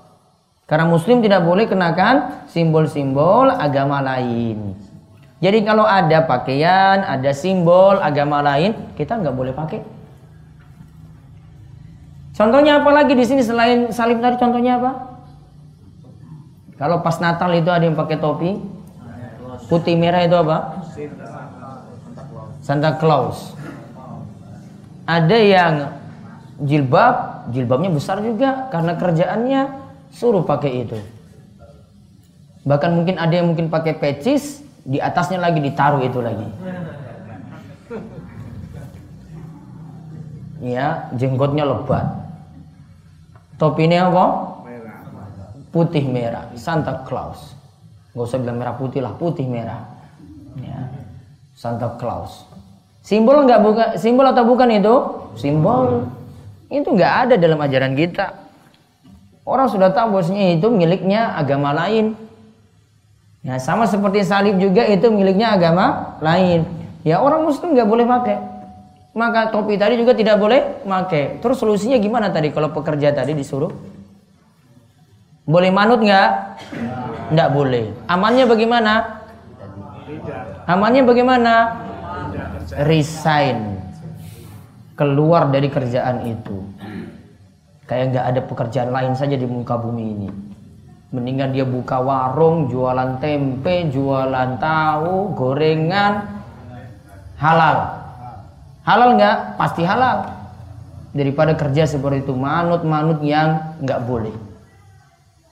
Karena 0.66 0.90
muslim 0.90 1.22
tidak 1.22 1.46
boleh 1.46 1.70
kenakan 1.70 2.50
simbol-simbol 2.50 3.54
agama 3.54 4.02
lain. 4.02 4.74
Jadi 5.38 5.62
kalau 5.62 5.86
ada 5.86 6.26
pakaian, 6.26 7.06
ada 7.06 7.30
simbol 7.30 8.02
agama 8.02 8.42
lain, 8.42 8.74
kita 8.98 9.22
nggak 9.22 9.38
boleh 9.38 9.54
pakai. 9.54 9.97
Contohnya 12.38 12.86
apa 12.86 12.94
lagi 12.94 13.18
di 13.18 13.26
sini 13.26 13.42
selain 13.42 13.90
salib 13.90 14.22
tadi? 14.22 14.38
Contohnya 14.38 14.78
apa? 14.78 14.92
Kalau 16.78 17.02
pas 17.02 17.18
Natal 17.18 17.50
itu 17.58 17.74
ada 17.74 17.82
yang 17.82 17.98
pakai 17.98 18.22
topi 18.22 18.62
putih 19.66 19.98
merah 19.98 20.22
itu 20.22 20.38
apa? 20.38 20.86
Santa 22.62 22.94
Claus. 23.02 23.58
Ada 25.10 25.38
yang 25.40 25.74
jilbab, 26.62 27.50
jilbabnya 27.50 27.90
besar 27.90 28.22
juga 28.22 28.70
karena 28.70 28.94
kerjaannya 28.94 29.62
suruh 30.14 30.46
pakai 30.46 30.86
itu. 30.86 31.00
Bahkan 32.68 32.92
mungkin 32.94 33.16
ada 33.18 33.34
yang 33.34 33.50
mungkin 33.50 33.72
pakai 33.72 33.98
pecis, 33.98 34.62
di 34.84 35.00
atasnya 35.00 35.40
lagi 35.40 35.64
ditaruh 35.64 36.04
itu 36.04 36.20
lagi. 36.20 36.48
Ya, 40.62 41.08
jenggotnya 41.16 41.64
lebat. 41.64 42.17
Topinya 43.58 44.14
apa? 44.14 44.26
putih 45.78 46.06
merah. 46.10 46.50
Santa 46.58 47.06
Claus. 47.06 47.54
Nggak 48.16 48.26
usah 48.26 48.40
bilang 48.42 48.58
merah 48.58 48.74
putih 48.74 49.04
lah 49.04 49.14
putih 49.14 49.46
merah. 49.46 49.86
Ya. 50.58 50.90
Santa 51.54 51.98
Claus. 52.02 52.50
Simbol 53.06 53.46
nggak 53.46 53.62
buka 53.62 53.86
simbol 54.02 54.26
atau 54.26 54.44
bukan 54.48 54.74
itu? 54.74 54.96
Simbol. 55.38 56.10
Itu 56.68 56.98
nggak 56.98 57.14
ada 57.30 57.36
dalam 57.38 57.62
ajaran 57.62 57.94
kita. 57.94 58.34
Orang 59.48 59.72
sudah 59.72 59.94
tahu 59.94 60.20
bosnya 60.20 60.58
itu 60.58 60.68
miliknya 60.68 61.38
agama 61.38 61.72
lain. 61.72 62.18
Ya 63.46 63.62
sama 63.62 63.88
seperti 63.88 64.26
salib 64.28 64.60
juga 64.60 64.84
itu 64.90 65.08
miliknya 65.08 65.56
agama 65.56 66.18
lain. 66.20 66.68
Ya 67.06 67.24
orang 67.24 67.48
muslim 67.48 67.72
nggak 67.78 67.88
boleh 67.88 68.04
pakai 68.04 68.57
maka 69.18 69.50
topi 69.50 69.82
tadi 69.82 69.98
juga 69.98 70.14
tidak 70.14 70.38
boleh 70.38 70.86
pakai 70.86 71.42
terus 71.42 71.58
solusinya 71.58 71.98
gimana 71.98 72.30
tadi 72.30 72.54
kalau 72.54 72.70
pekerja 72.70 73.10
tadi 73.10 73.34
disuruh 73.34 73.98
boleh 75.48 75.72
manut 75.72 76.04
nggak? 76.04 76.30
Nggak 77.32 77.50
boleh. 77.56 77.88
Amannya 78.12 78.44
bagaimana? 78.44 78.94
Amannya 80.68 81.08
bagaimana? 81.08 81.54
Resign. 82.84 83.80
Keluar 85.00 85.48
dari 85.48 85.72
kerjaan 85.72 86.28
itu. 86.28 86.68
Kayak 87.88 88.06
nggak 88.12 88.26
ada 88.28 88.42
pekerjaan 88.44 88.92
lain 88.92 89.16
saja 89.16 89.40
di 89.40 89.48
muka 89.48 89.80
bumi 89.80 90.04
ini. 90.04 90.30
Mendingan 91.16 91.56
dia 91.56 91.64
buka 91.64 92.04
warung, 92.04 92.68
jualan 92.68 93.16
tempe, 93.24 93.88
jualan 93.88 94.60
tahu, 94.60 95.32
gorengan, 95.32 96.44
halal. 97.40 97.97
Halal 98.88 99.20
nggak? 99.20 99.60
Pasti 99.60 99.84
halal. 99.84 100.32
Daripada 101.12 101.52
kerja 101.60 101.84
seperti 101.84 102.24
itu, 102.24 102.32
manut-manut 102.32 103.20
yang 103.20 103.76
nggak 103.84 104.00
boleh. 104.08 104.32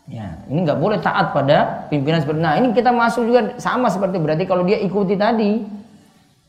Ya, 0.05 0.37
ini 0.47 0.61
nggak 0.63 0.77
boleh 0.77 1.01
taat 1.01 1.33
pada 1.33 1.89
pimpinan 1.89 2.21
seperti 2.21 2.37
nah 2.37 2.53
ini 2.61 2.77
kita 2.77 2.93
masuk 2.93 3.25
juga 3.25 3.57
sama 3.57 3.89
seperti 3.89 4.21
berarti 4.21 4.45
kalau 4.45 4.61
dia 4.61 4.77
ikuti 4.77 5.17
tadi 5.17 5.65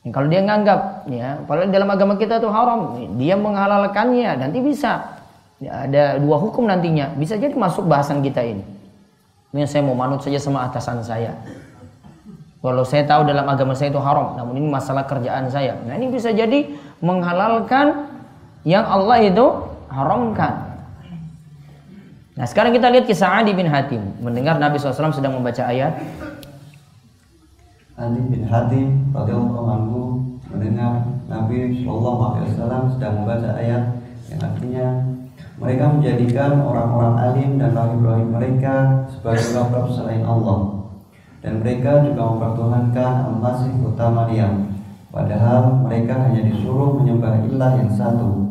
ya, 0.04 0.12
kalau 0.12 0.28
dia 0.28 0.44
nganggap 0.44 1.08
ya 1.08 1.40
padahal 1.48 1.72
dalam 1.72 1.88
agama 1.88 2.20
kita 2.20 2.36
itu 2.36 2.52
haram 2.52 3.00
dia 3.16 3.32
menghalalkannya 3.32 4.44
nanti 4.44 4.60
bisa 4.60 5.08
ya, 5.56 5.88
ada 5.88 6.20
dua 6.20 6.36
hukum 6.36 6.68
nantinya 6.68 7.16
bisa 7.16 7.40
jadi 7.40 7.56
masuk 7.56 7.88
bahasan 7.88 8.20
kita 8.20 8.44
ini 8.44 8.60
ini 9.56 9.64
saya 9.64 9.88
mau 9.88 9.96
manut 9.96 10.20
saja 10.20 10.36
sama 10.36 10.68
atasan 10.68 11.00
saya 11.00 11.32
kalau 12.64 12.82
saya 12.82 13.06
tahu 13.06 13.28
dalam 13.28 13.46
agama 13.46 13.76
saya 13.76 13.92
itu 13.92 14.00
haram 14.02 14.34
namun 14.34 14.58
ini 14.58 14.68
masalah 14.68 15.06
kerjaan 15.06 15.46
saya. 15.52 15.78
Nah 15.86 15.94
ini 15.94 16.10
bisa 16.10 16.32
jadi 16.34 16.66
menghalalkan 17.04 18.10
yang 18.66 18.82
Allah 18.82 19.22
itu 19.22 19.46
haramkan. 19.92 20.76
Nah 22.36 22.44
sekarang 22.44 22.74
kita 22.74 22.92
lihat 22.92 23.06
kisah 23.08 23.40
Adi 23.40 23.56
bin 23.56 23.70
Hatim. 23.70 24.02
Mendengar 24.20 24.60
Nabi 24.60 24.76
SAW 24.76 25.14
sedang 25.14 25.38
membaca 25.38 25.62
ayat. 25.64 25.96
Adi 27.96 28.20
bin 28.28 28.44
Hatim 28.44 29.14
radhiyallahu 29.16 29.68
anhu 29.72 30.00
mendengar 30.52 31.16
Nabi 31.26 31.74
Wasallam 31.82 32.92
sedang 32.92 33.22
membaca 33.22 33.50
ayat 33.58 33.98
yang 34.30 34.40
artinya 34.42 34.86
mereka 35.56 35.84
menjadikan 35.88 36.60
orang-orang 36.60 37.14
alim 37.16 37.50
dan 37.56 37.72
rahim-rahim 37.72 38.28
mereka 38.30 38.74
sebagai 39.08 39.56
Rabb 39.56 39.88
selain 39.90 40.22
Allah 40.22 40.75
dan 41.44 41.60
mereka 41.60 42.04
juga 42.06 42.22
mempertuhankan 42.24 43.12
Al-Masih 43.32 43.72
utama 43.84 44.28
dia 44.30 44.48
padahal 45.10 45.84
mereka 45.84 46.28
hanya 46.28 46.44
disuruh 46.46 47.00
menyembah 47.00 47.44
ilah 47.48 47.72
yang 47.80 47.92
satu 47.92 48.46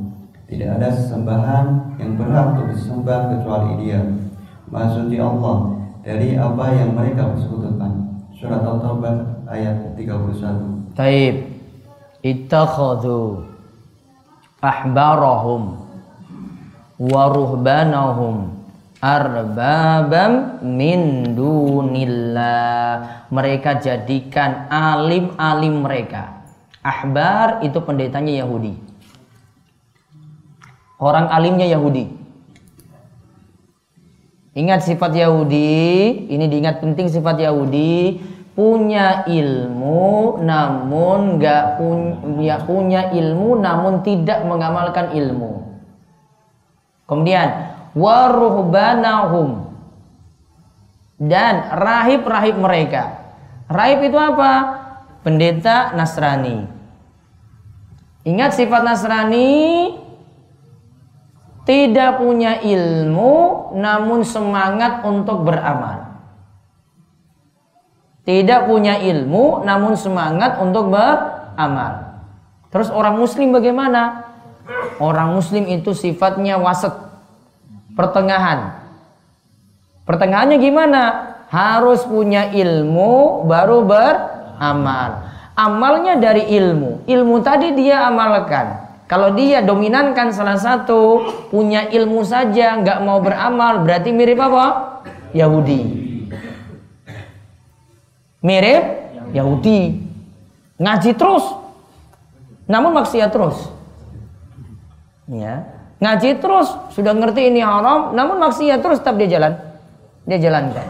tidak 0.45 0.77
ada 0.77 0.89
sesembahan 0.93 1.65
yang 1.97 2.21
berhak 2.21 2.53
untuk 2.53 2.77
disembah 2.77 3.33
kecuali 3.33 3.81
dia. 3.81 4.01
Maksudnya 4.69 5.25
Allah 5.25 5.57
dari 6.05 6.37
apa 6.37 6.65
yang 6.69 6.93
mereka 6.93 7.33
persekutukan. 7.33 7.91
Surat 8.37 8.61
At-Taubah 8.61 9.15
ayat 9.49 9.97
31. 9.97 10.93
Taib. 10.93 11.35
Ittakhadhu 12.21 13.45
ahbarahum 14.61 15.81
wa 17.01 17.23
ruhbanahum 17.29 18.53
arbabam 19.05 20.65
min 20.65 21.33
dunillah. 21.37 23.29
Mereka 23.29 23.77
jadikan 23.85 24.65
alim-alim 24.73 25.85
mereka. 25.85 26.41
Ahbar 26.81 27.61
itu 27.61 27.77
pendetanya 27.85 28.41
Yahudi 28.41 28.95
orang 30.99 31.27
alimnya 31.31 31.67
Yahudi. 31.67 32.07
Ingat 34.55 34.87
sifat 34.87 35.11
Yahudi, 35.11 36.31
ini 36.31 36.45
diingat 36.47 36.79
penting 36.79 37.11
sifat 37.11 37.43
Yahudi 37.43 38.23
punya 38.55 39.27
ilmu 39.27 40.39
namun 40.39 41.35
nggak 41.35 41.75
punya 41.75 42.63
punya 42.63 43.11
ilmu 43.11 43.59
namun 43.59 43.99
tidak 44.07 44.47
mengamalkan 44.47 45.11
ilmu. 45.11 45.59
Kemudian 47.03 47.74
waruhbanahum 47.95 49.71
dan 51.15 51.71
rahib-rahib 51.71 52.59
mereka. 52.59 53.23
Rahib 53.71 54.03
itu 54.05 54.19
apa? 54.19 54.51
Pendeta 55.23 55.95
Nasrani. 55.97 56.69
Ingat 58.27 58.53
sifat 58.53 58.81
Nasrani 58.85 59.49
tidak 61.65 62.21
punya 62.21 62.61
ilmu 62.61 63.33
namun 63.73 64.21
semangat 64.21 65.01
untuk 65.01 65.41
beramal. 65.41 66.13
Tidak 68.25 68.69
punya 68.69 69.01
ilmu 69.01 69.65
namun 69.65 69.93
semangat 69.97 70.57
untuk 70.61 70.93
beramal. 70.93 72.21
Terus 72.73 72.89
orang 72.89 73.17
muslim 73.17 73.53
bagaimana? 73.53 74.25
Orang 74.97 75.37
muslim 75.37 75.69
itu 75.69 75.93
sifatnya 75.93 76.57
waset, 76.57 76.93
pertengahan. 77.95 78.83
Pertengahannya 80.05 80.57
gimana? 80.61 81.03
Harus 81.49 82.05
punya 82.05 82.51
ilmu 82.53 83.43
baru 83.47 83.81
beramal. 83.87 85.25
Amalnya 85.55 86.19
dari 86.19 86.51
ilmu. 86.51 87.07
Ilmu 87.07 87.35
tadi 87.41 87.73
dia 87.73 88.05
amalkan. 88.05 88.85
Kalau 89.05 89.37
dia 89.37 89.61
dominankan 89.61 90.33
salah 90.33 90.57
satu, 90.57 91.21
punya 91.53 91.87
ilmu 91.93 92.25
saja, 92.25 92.73
nggak 92.81 92.99
mau 93.05 93.21
beramal, 93.21 93.85
berarti 93.85 94.09
mirip 94.09 94.41
apa? 94.41 94.65
Yahudi. 95.31 95.81
Mirip 98.41 98.83
Yahudi. 99.33 100.01
Ngaji 100.81 101.11
terus. 101.13 101.45
Namun 102.65 102.97
maksiat 102.97 103.29
terus. 103.29 103.57
Ya. 105.29 105.74
Ngaji 105.95 106.43
terus, 106.43 106.67
sudah 106.91 107.15
ngerti 107.15 107.47
ini 107.47 107.63
haram, 107.63 108.11
namun 108.11 108.35
maksiat 108.43 108.83
terus 108.83 108.99
tetap 108.99 109.15
dia 109.15 109.31
jalan. 109.31 109.53
Dia 110.27 110.37
jalankan. 110.41 110.87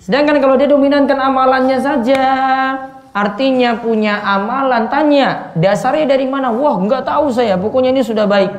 Sedangkan 0.00 0.40
kalau 0.40 0.56
dia 0.56 0.64
dominankan 0.64 1.18
amalannya 1.20 1.76
saja, 1.84 2.22
artinya 3.12 3.76
punya 3.76 4.16
amalan, 4.24 4.88
tanya, 4.88 5.52
dasarnya 5.52 6.08
dari 6.08 6.24
mana? 6.24 6.48
Wah, 6.48 6.80
nggak 6.80 7.04
tahu 7.04 7.28
saya, 7.28 7.60
pokoknya 7.60 7.92
ini 7.92 8.00
sudah 8.00 8.24
baik. 8.24 8.52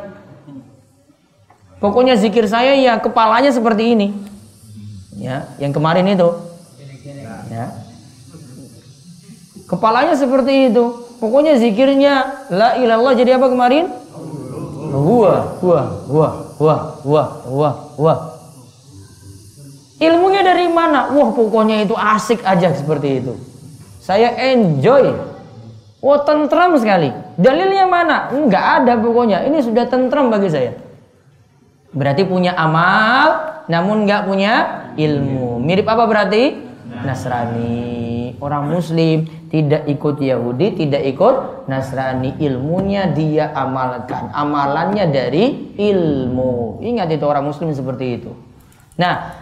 Pokoknya 1.80 2.20
zikir 2.20 2.46
saya 2.46 2.76
ya 2.76 3.00
kepalanya 3.00 3.50
seperti 3.50 3.96
ini. 3.96 4.08
Ya, 5.16 5.50
yang 5.58 5.72
kemarin 5.72 6.06
itu. 6.06 6.30
Ya. 7.50 7.74
Kepalanya 9.66 10.14
seperti 10.14 10.70
itu. 10.70 11.08
Pokoknya 11.20 11.60
zikirnya 11.60 12.48
la 12.52 12.80
ilallah 12.80 13.16
jadi 13.16 13.40
apa 13.40 13.48
kemarin? 13.52 13.92
Wah, 15.00 15.44
wah, 15.64 15.88
wah, 16.10 16.34
wah, 17.04 17.30
wah, 17.48 17.76
wah. 17.96 18.20
Ilmunya 20.00 20.42
dari 20.44 20.72
mana? 20.72 21.12
Wah, 21.12 21.30
pokoknya 21.36 21.84
itu 21.84 21.92
asik 21.96 22.40
aja 22.48 22.72
seperti 22.72 23.20
itu. 23.20 23.34
Saya 24.00 24.32
enjoy. 24.56 25.12
Wah, 26.00 26.24
tentram 26.24 26.80
sekali. 26.80 27.12
Dalilnya 27.36 27.84
mana? 27.84 28.32
Enggak 28.32 28.84
ada 28.84 28.96
pokoknya. 28.96 29.44
Ini 29.44 29.60
sudah 29.60 29.86
tentram 29.92 30.32
bagi 30.32 30.48
saya. 30.48 30.72
Berarti 31.92 32.24
punya 32.24 32.56
amal, 32.56 33.28
namun 33.68 34.08
enggak 34.08 34.24
punya 34.24 34.54
ilmu. 34.96 35.60
Mirip 35.60 35.84
apa 35.92 36.08
berarti? 36.08 36.56
Nasrani. 37.04 37.99
Orang 38.38 38.70
muslim 38.70 39.26
tidak 39.50 39.90
ikut 39.90 40.22
Yahudi, 40.22 40.78
tidak 40.86 41.02
ikut 41.10 41.66
Nasrani. 41.66 42.38
Ilmunya 42.38 43.10
dia 43.10 43.50
amalkan. 43.58 44.30
Amalannya 44.30 45.10
dari 45.10 45.74
ilmu. 45.74 46.84
Ingat 46.86 47.10
itu 47.10 47.26
orang 47.26 47.50
muslim 47.50 47.74
seperti 47.74 48.22
itu. 48.22 48.32
Nah, 49.02 49.34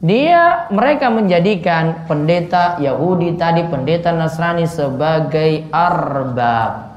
dia 0.00 0.70
mereka 0.72 1.12
menjadikan 1.12 2.08
pendeta 2.08 2.80
Yahudi 2.80 3.36
tadi 3.36 3.68
pendeta 3.68 4.16
Nasrani 4.16 4.64
sebagai 4.64 5.68
arbab 5.68 6.88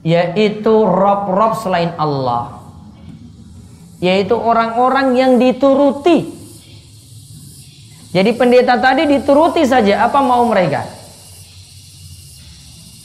yaitu 0.00 0.72
rob-rob 0.88 1.52
selain 1.60 1.92
Allah 2.00 2.64
yaitu 4.00 4.32
orang-orang 4.38 5.18
yang 5.18 5.32
dituruti 5.36 6.37
jadi 8.08 8.30
pendeta 8.32 8.80
tadi 8.80 9.04
dituruti 9.04 9.68
saja 9.68 10.08
apa 10.08 10.24
mau 10.24 10.48
mereka. 10.48 10.88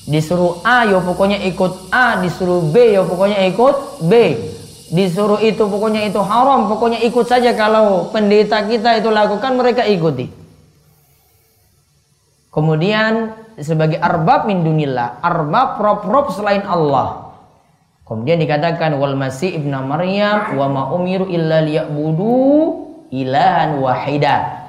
Disuruh 0.03 0.63
A, 0.63 0.83
yo 0.87 0.99
pokoknya 1.03 1.43
ikut 1.47 1.91
A. 1.91 2.19
Disuruh 2.23 2.63
B, 2.71 2.95
yo 2.95 3.07
pokoknya 3.07 3.43
ikut 3.51 4.03
B. 4.03 4.13
Disuruh 4.93 5.39
itu 5.43 5.63
pokoknya 5.63 6.07
itu 6.07 6.19
haram, 6.23 6.71
pokoknya 6.71 7.03
ikut 7.03 7.25
saja 7.27 7.55
kalau 7.55 8.11
pendeta 8.11 8.63
kita 8.63 8.99
itu 8.99 9.09
lakukan 9.11 9.59
mereka 9.59 9.83
ikuti. 9.87 10.27
Kemudian 12.53 13.33
sebagai 13.59 13.97
arbab 13.97 14.45
min 14.45 14.61
dunillah, 14.61 15.19
arbab 15.19 15.81
rob-rob 15.81 16.31
selain 16.31 16.63
Allah. 16.63 17.33
Kemudian 18.03 18.37
dikatakan 18.37 18.93
wal 18.99 19.15
masih 19.15 19.55
ibnu 19.55 19.73
Maryam 19.83 20.59
wa 20.59 20.67
ma 20.69 20.81
umiru 20.93 21.31
illa 21.31 21.63
liya'budu 21.63 23.09
ilahan 23.09 23.79
wahidah. 23.81 24.62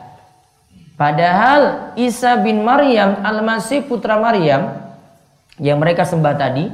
Padahal 0.94 1.90
Isa 1.98 2.38
bin 2.38 2.62
Maryam, 2.62 3.18
Al-Masih 3.26 3.83
putra 3.83 4.14
Maryam 4.14 4.78
yang 5.59 5.83
mereka 5.83 6.07
sembah 6.07 6.38
tadi, 6.38 6.70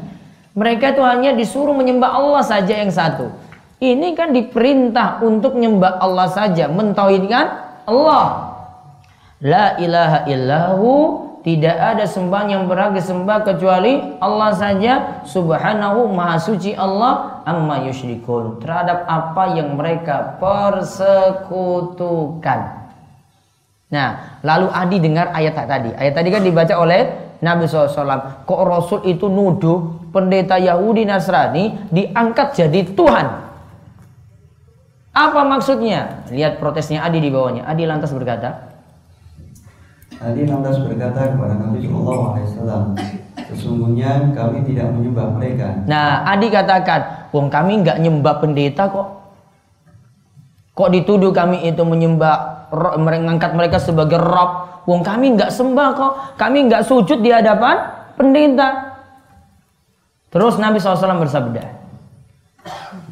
mereka 0.53 0.93
itu 0.93 1.01
hanya 1.01 1.33
disuruh 1.33 1.73
menyembah 1.73 2.13
Allah 2.13 2.45
saja 2.45 2.77
yang 2.77 2.93
satu. 2.93 3.33
Ini 3.81 4.13
kan 4.13 4.37
diperintah 4.37 5.25
untuk 5.25 5.57
menyembah 5.57 6.05
Allah 6.05 6.29
saja, 6.29 6.69
mentauhidkan 6.69 7.49
Allah. 7.89 8.53
La 9.41 9.81
ilaha 9.81 10.29
illahu 10.29 10.93
tidak 11.41 11.73
ada 11.73 12.05
sembah 12.05 12.53
yang 12.53 12.69
berhak 12.69 12.93
disembah 12.93 13.41
kecuali 13.41 14.21
Allah 14.21 14.53
saja 14.53 15.25
subhanahu 15.25 16.13
maha 16.13 16.37
suci 16.37 16.77
Allah 16.77 17.41
amma 17.49 17.89
yusyrikun 17.89 18.61
terhadap 18.61 19.09
apa 19.09 19.57
yang 19.57 19.81
mereka 19.81 20.37
persekutukan. 20.37 22.80
Nah, 23.91 24.39
lalu 24.47 24.71
Adi 24.71 24.97
dengar 25.03 25.35
ayat 25.35 25.59
tadi. 25.59 25.91
Ayat 25.99 26.15
tadi 26.15 26.29
kan 26.31 26.47
dibaca 26.47 26.75
oleh 26.79 27.11
Nabi 27.43 27.67
SAW. 27.67 28.47
Kok 28.47 28.61
Rasul 28.63 29.01
itu 29.11 29.27
nuduh 29.27 30.11
pendeta 30.15 30.55
Yahudi 30.63 31.03
Nasrani 31.03 31.91
diangkat 31.91 32.55
jadi 32.55 32.81
Tuhan. 32.95 33.27
Apa 35.11 35.43
maksudnya? 35.43 36.23
Lihat 36.31 36.63
protesnya 36.63 37.03
Adi 37.03 37.19
di 37.19 37.35
bawahnya. 37.35 37.67
Adi 37.67 37.83
lantas 37.83 38.15
berkata, 38.15 38.71
Adi 40.23 40.47
lantas 40.47 40.79
berkata 40.79 41.35
kepada 41.35 41.59
Nabi 41.59 41.91
Wasallam, 41.91 42.95
sesungguhnya 43.51 44.31
kami 44.31 44.63
tidak 44.71 44.87
menyembah 44.95 45.35
mereka. 45.35 45.83
Nah, 45.91 46.23
Adi 46.31 46.47
katakan, 46.47 47.27
wong 47.35 47.51
kami 47.51 47.83
nggak 47.83 47.99
nyembah 47.99 48.39
pendeta 48.39 48.87
kok. 48.87 49.20
Kok 50.81 50.89
dituduh 50.89 51.29
kami 51.29 51.69
itu 51.69 51.85
menyembah 51.85 52.73
mengangkat 52.97 53.53
mereka 53.53 53.77
sebagai 53.77 54.17
Rob. 54.17 54.81
Wong 54.89 55.05
kami 55.05 55.37
nggak 55.37 55.53
sembah 55.53 55.89
kok, 55.93 56.13
kami 56.41 56.73
nggak 56.73 56.89
sujud 56.89 57.21
di 57.21 57.29
hadapan 57.29 57.85
pendeta. 58.17 58.97
Terus 60.33 60.57
Nabi 60.57 60.81
SAW 60.81 61.21
bersabda. 61.21 61.61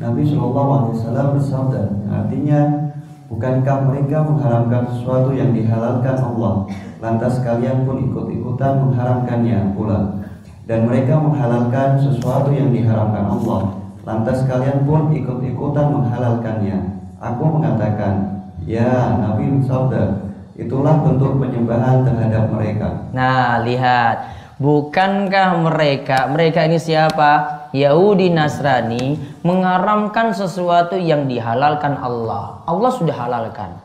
Nabi 0.00 0.24
SAW 0.24 1.36
bersabda, 1.36 1.82
artinya 2.08 2.88
bukankah 3.28 3.84
mereka 3.84 4.24
mengharamkan 4.24 4.88
sesuatu 4.96 5.36
yang 5.36 5.52
dihalalkan 5.52 6.16
Allah, 6.24 6.64
lantas 7.04 7.36
kalian 7.44 7.84
pun 7.84 8.00
ikut-ikutan 8.00 8.80
mengharamkannya 8.80 9.76
pula. 9.76 10.24
Dan 10.64 10.88
mereka 10.88 11.20
menghalalkan 11.20 12.00
sesuatu 12.00 12.48
yang 12.48 12.72
diharamkan 12.72 13.28
Allah, 13.28 13.76
lantas 14.08 14.40
kalian 14.48 14.88
pun 14.88 15.12
ikut-ikutan 15.12 15.86
menghalalkannya. 15.92 16.97
Aku 17.18 17.42
mengatakan, 17.58 18.38
Ya, 18.62 19.18
Nabi 19.18 19.58
bersabda, 19.58 20.28
itulah 20.58 21.02
bentuk 21.02 21.38
penyembahan 21.38 22.06
terhadap 22.06 22.50
mereka. 22.50 22.88
Nah, 23.14 23.62
lihat. 23.62 24.38
Bukankah 24.58 25.70
mereka, 25.70 26.26
mereka 26.34 26.66
ini 26.66 26.82
siapa? 26.82 27.62
Yahudi 27.70 28.34
Nasrani 28.34 29.14
mengharamkan 29.46 30.34
sesuatu 30.34 30.98
yang 30.98 31.30
dihalalkan 31.30 31.94
Allah. 31.94 32.66
Allah 32.66 32.90
sudah 32.90 33.14
halalkan. 33.14 33.78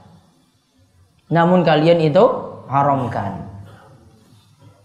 Namun 1.29 1.61
kalian 1.61 2.01
itu 2.01 2.25
haramkan. 2.65 3.45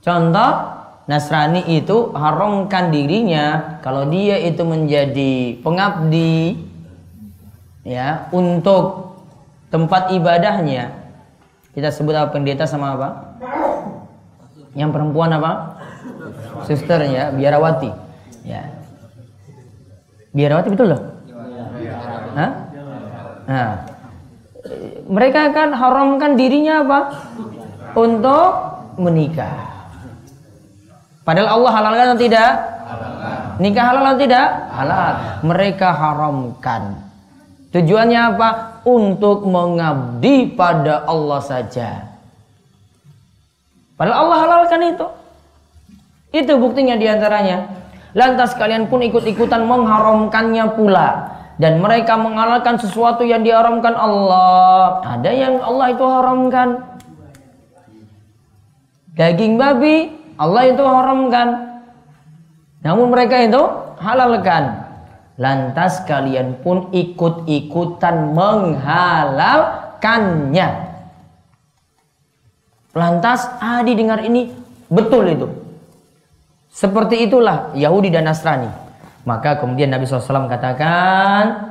Contoh, 0.05 0.77
Nasrani 1.09 1.65
itu 1.73 2.13
haramkan 2.13 2.93
dirinya 2.93 3.81
kalau 3.81 4.13
dia 4.13 4.37
itu 4.45 4.61
menjadi 4.69 5.57
pengabdi 5.65 6.68
ya 7.89 8.29
untuk 8.37 9.17
tempat 9.73 10.13
ibadahnya 10.13 11.09
kita 11.79 11.95
sebut 11.95 12.11
apa 12.11 12.35
pendeta 12.35 12.67
sama 12.67 12.99
apa? 12.99 13.39
Yang 14.75 14.91
perempuan 14.99 15.31
apa? 15.31 15.79
Suster 16.67 17.07
ya, 17.07 17.31
biarawati. 17.31 17.87
Ya. 18.43 18.67
Biarawati 20.35 20.69
betul 20.75 20.91
loh? 20.91 21.03
Hah? 22.35 22.51
Nah, 23.47 23.71
mereka 25.07 25.55
kan 25.55 25.71
haramkan 25.71 26.35
dirinya 26.35 26.83
apa? 26.83 27.01
Untuk 27.95 28.51
menikah. 28.99 29.87
Padahal 31.23 31.63
Allah 31.63 31.71
halalkan 31.79 32.07
atau 32.11 32.21
tidak? 32.21 32.53
Nikah 33.63 33.85
halal 33.87 34.03
atau 34.03 34.19
tidak? 34.19 34.47
Halal. 34.75 35.15
Mereka 35.47 35.89
haramkan. 35.95 37.08
Tujuannya 37.79 38.21
apa? 38.35 38.51
untuk 38.89 39.45
mengabdi 39.45 40.49
pada 40.57 41.05
Allah 41.05 41.41
saja. 41.45 42.09
Padahal 44.01 44.17
Allah 44.25 44.39
halalkan 44.49 44.81
itu. 44.97 45.07
Itu 46.33 46.57
buktinya 46.57 46.97
di 46.97 47.05
antaranya. 47.05 47.69
Lantas 48.17 48.57
kalian 48.57 48.89
pun 48.89 49.05
ikut-ikutan 49.05 49.69
mengharamkannya 49.69 50.65
pula. 50.73 51.37
Dan 51.59 51.83
mereka 51.83 52.15
menghalalkan 52.17 52.81
sesuatu 52.81 53.27
yang 53.27 53.43
diharamkan 53.45 53.93
Allah. 53.93 55.03
Ada 55.19 55.31
yang 55.35 55.55
Allah 55.61 55.87
itu 55.93 56.05
haramkan. 56.07 56.69
Daging 59.19 59.59
babi, 59.59 60.15
Allah 60.39 60.71
itu 60.71 60.85
haramkan. 60.87 61.49
Namun 62.87 63.11
mereka 63.11 63.43
itu 63.43 63.63
halalkan. 63.99 64.88
Lantas 65.39 66.03
kalian 66.03 66.59
pun 66.67 66.91
ikut-ikutan 66.91 68.35
menghalalkannya. 68.35 70.69
Lantas 72.99 73.47
Adi 73.63 73.95
dengar 73.95 74.27
ini 74.27 74.51
betul 74.91 75.31
itu. 75.31 75.47
Seperti 76.75 77.31
itulah 77.31 77.71
Yahudi 77.79 78.11
dan 78.11 78.27
Nasrani. 78.27 78.67
Maka 79.23 79.63
kemudian 79.63 79.95
Nabi 79.95 80.11
SAW 80.11 80.51
katakan, 80.51 81.71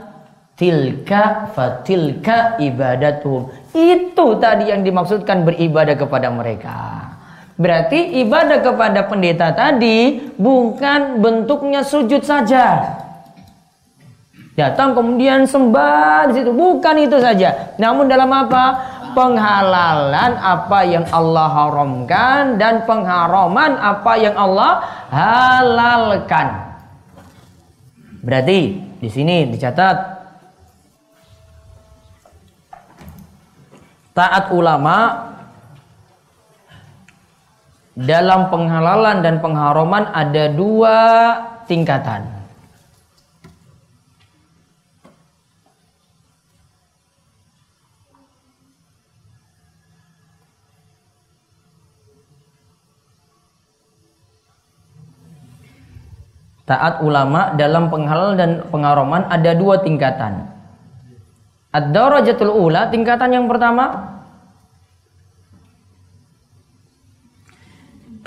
Tilka 0.57 1.53
fatilka 1.53 2.57
ibadatuhum. 2.57 3.53
Itu 3.77 4.41
tadi 4.41 4.73
yang 4.73 4.81
dimaksudkan 4.81 5.45
beribadah 5.45 5.93
kepada 5.93 6.33
mereka. 6.33 7.13
Berarti 7.61 8.25
ibadah 8.25 8.65
kepada 8.65 9.05
pendeta 9.05 9.53
tadi 9.53 10.17
bukan 10.33 11.21
bentuknya 11.21 11.85
sujud 11.85 12.25
saja. 12.25 13.05
Datang 14.57 14.97
kemudian 14.97 15.45
sembah 15.45 16.33
di 16.33 16.41
situ. 16.41 16.49
Bukan 16.49 16.95
itu 16.97 17.21
saja. 17.21 17.77
Namun 17.77 18.09
dalam 18.09 18.25
apa? 18.33 18.97
Penghalalan 19.13 20.33
apa 20.33 20.79
yang 20.81 21.05
Allah 21.13 21.45
haramkan 21.45 22.57
dan 22.57 22.81
pengharaman 22.89 23.77
apa 23.77 24.13
yang 24.17 24.33
Allah 24.33 24.81
halalkan. 25.13 26.47
Berarti 28.25 28.81
di 28.97 29.09
sini 29.13 29.45
dicatat 29.53 29.97
taat 34.17 34.49
ulama 34.53 35.29
dalam 37.93 38.49
penghalalan 38.49 39.21
dan 39.21 39.37
pengharaman 39.37 40.09
ada 40.13 40.49
dua 40.49 40.97
tingkatan. 41.69 42.36
Taat 56.67 56.99
ulama 56.99 57.55
dalam 57.55 57.87
penghalal 57.87 58.35
dan 58.35 58.67
pengharaman 58.67 59.23
ada 59.31 59.55
dua 59.55 59.79
tingkatan. 59.79 60.51
Ad-darajatul 61.71 62.51
ula, 62.51 62.91
tingkatan 62.91 63.31
yang 63.31 63.47
pertama 63.47 64.17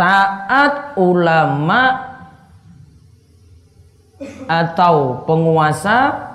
taat 0.01 0.97
ulama 0.97 2.09
atau 4.49 5.21
penguasa 5.29 6.33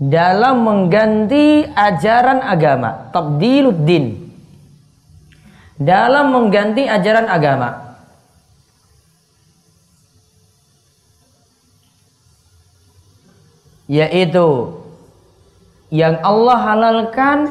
dalam 0.00 0.64
mengganti 0.64 1.68
ajaran 1.68 2.40
agama, 2.40 3.12
tabdiluddin. 3.12 4.24
Dalam 5.76 6.32
mengganti 6.32 6.88
ajaran 6.88 7.28
agama. 7.28 7.85
Yaitu 13.86 14.74
yang 15.90 16.18
Allah 16.26 16.58
halalkan 16.58 17.46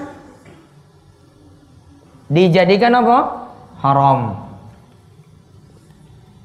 dijadikan 2.28 2.92
apa? 3.00 3.48
haram. 3.80 4.20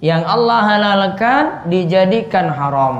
Yang 0.00 0.22
Allah 0.24 0.58
halalkan 0.64 1.42
dijadikan 1.68 2.48
haram. 2.48 2.96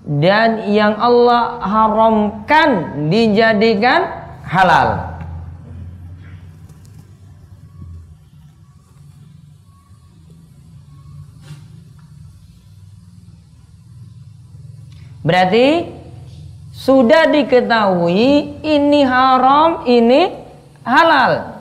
Dan 0.00 0.72
yang 0.72 0.96
Allah 0.96 1.60
haramkan 1.60 2.70
dijadikan 3.12 4.08
halal. 4.48 5.09
Berarti 15.20 15.84
sudah 16.72 17.28
diketahui 17.28 18.60
ini 18.64 19.00
haram, 19.04 19.84
ini 19.84 20.32
halal. 20.80 21.60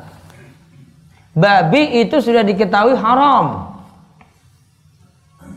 Babi 1.36 2.04
itu 2.04 2.24
sudah 2.24 2.44
diketahui 2.44 2.96
haram. 2.96 3.68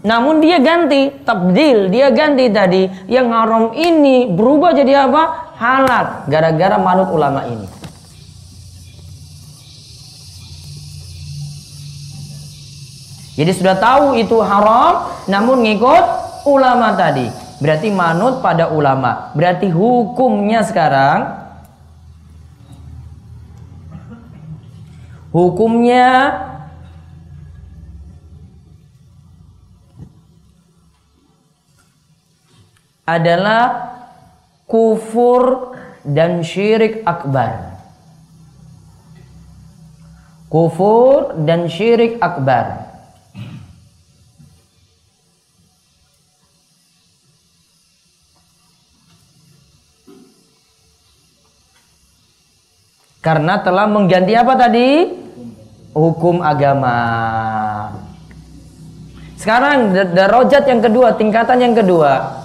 Namun 0.02 0.42
dia 0.42 0.58
ganti, 0.58 1.14
tabdil, 1.22 1.86
dia 1.94 2.10
ganti 2.10 2.50
tadi. 2.50 2.90
Yang 3.06 3.26
haram 3.30 3.64
ini 3.78 4.26
berubah 4.34 4.74
jadi 4.74 5.06
apa? 5.06 5.54
Halal. 5.62 6.26
Gara-gara 6.26 6.74
manut 6.82 7.06
ulama 7.14 7.46
ini. 7.46 7.70
Jadi 13.38 13.52
sudah 13.54 13.78
tahu 13.78 14.18
itu 14.18 14.42
haram, 14.42 15.06
namun 15.30 15.62
ngikut 15.62 16.04
ulama 16.50 16.98
tadi. 16.98 17.41
Berarti 17.62 17.94
manut 17.94 18.42
pada 18.42 18.74
ulama. 18.74 19.30
Berarti 19.38 19.70
hukumnya 19.70 20.66
sekarang 20.66 21.30
hukumnya 25.30 26.42
adalah 33.06 33.94
kufur 34.66 35.78
dan 36.02 36.42
syirik 36.42 37.06
akbar. 37.06 37.78
Kufur 40.50 41.38
dan 41.46 41.70
syirik 41.70 42.18
akbar. 42.18 42.91
Karena 53.22 53.62
telah 53.62 53.86
mengganti 53.86 54.34
apa 54.34 54.58
tadi? 54.58 55.06
Hukum 55.94 56.42
agama. 56.42 56.98
Sekarang 59.38 59.94
darajat 59.94 60.66
yang 60.66 60.82
kedua, 60.82 61.14
tingkatan 61.14 61.62
yang 61.62 61.74
kedua. 61.78 62.42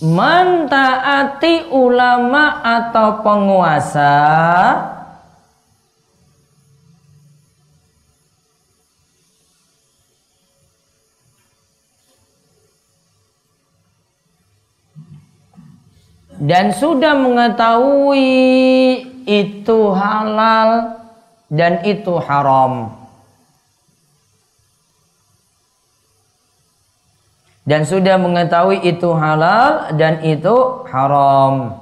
Mentaati 0.00 1.68
ulama 1.68 2.64
atau 2.64 3.20
penguasa 3.24 4.16
dan 16.38 16.74
sudah 16.74 17.14
mengetahui 17.14 18.26
itu 19.22 19.78
halal 19.94 20.98
dan 21.46 21.86
itu 21.86 22.14
haram. 22.18 22.90
Dan 27.64 27.88
sudah 27.88 28.20
mengetahui 28.20 28.84
itu 28.84 29.08
halal 29.16 29.96
dan 29.96 30.20
itu 30.20 30.84
haram. 30.90 31.80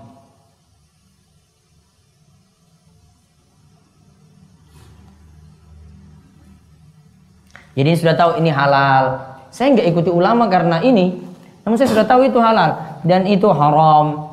Jadi 7.72 7.98
sudah 7.98 8.14
tahu 8.14 8.38
ini 8.38 8.52
halal. 8.52 9.32
Saya 9.50 9.74
nggak 9.74 9.88
ikuti 9.90 10.12
ulama 10.12 10.46
karena 10.46 10.78
ini. 10.84 11.18
Namun 11.66 11.74
saya 11.74 11.90
sudah 11.90 12.06
tahu 12.06 12.30
itu 12.30 12.38
halal 12.38 13.00
dan 13.02 13.26
itu 13.26 13.50
haram 13.50 14.31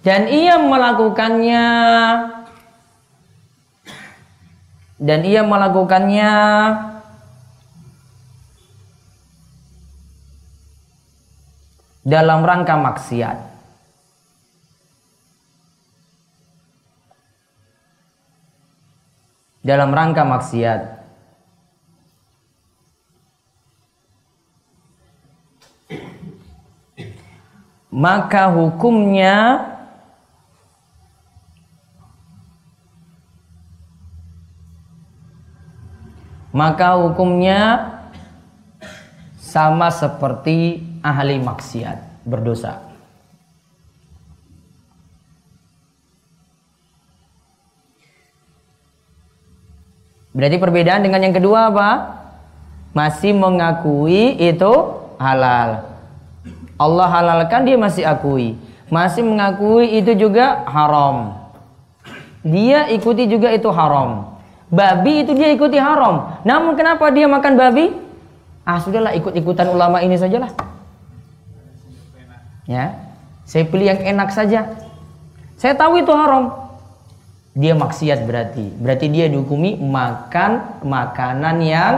dan 0.00 0.32
ia 0.32 0.56
melakukannya. 0.56 1.64
Dan 5.00 5.20
ia 5.24 5.44
melakukannya. 5.44 6.32
Dalam 12.00 12.40
rangka 12.44 12.80
maksiat. 12.80 13.38
Dalam 19.60 19.92
rangka 19.92 20.24
maksiat. 20.24 20.80
Maka 27.92 28.48
hukumnya 28.48 29.69
maka 36.60 37.00
hukumnya 37.00 37.88
sama 39.40 39.88
seperti 39.88 40.84
ahli 41.00 41.40
maksiat 41.40 42.28
berdosa. 42.28 42.84
Berarti 50.36 50.56
perbedaan 50.60 51.00
dengan 51.00 51.24
yang 51.24 51.34
kedua 51.34 51.72
apa? 51.72 51.90
Masih 52.92 53.32
mengakui 53.32 54.36
itu 54.36 54.72
halal. 55.16 55.88
Allah 56.76 57.08
halalkan 57.08 57.64
dia 57.64 57.80
masih 57.80 58.04
akui. 58.04 58.60
Masih 58.92 59.24
mengakui 59.24 59.96
itu 59.96 60.12
juga 60.12 60.60
haram. 60.68 61.40
Dia 62.44 62.92
ikuti 62.92 63.26
juga 63.26 63.48
itu 63.50 63.66
haram. 63.72 64.29
Babi 64.70 65.26
itu 65.26 65.34
dia 65.34 65.50
ikuti 65.50 65.76
haram. 65.76 66.40
Namun 66.46 66.78
kenapa 66.78 67.10
dia 67.10 67.26
makan 67.26 67.58
babi? 67.58 67.90
Ah 68.62 68.78
sudahlah 68.78 69.12
ikut-ikutan 69.18 69.66
ulama 69.66 69.98
ini 69.98 70.14
sajalah. 70.14 70.54
Ya. 72.70 72.94
Saya 73.42 73.66
pilih 73.66 73.90
yang 73.90 74.00
enak 74.14 74.30
saja. 74.30 74.70
Saya 75.58 75.74
tahu 75.74 75.98
itu 75.98 76.14
haram 76.14 76.70
dia 77.54 77.74
maksiat 77.74 78.26
berarti. 78.26 78.70
Berarti 78.78 79.06
dia 79.10 79.26
dihukumi 79.26 79.74
makan 79.78 80.82
makanan 80.86 81.56
yang 81.60 81.94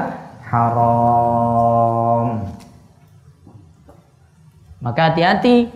haram. 0.49 2.27
Maka 4.83 5.13
hati-hati 5.13 5.71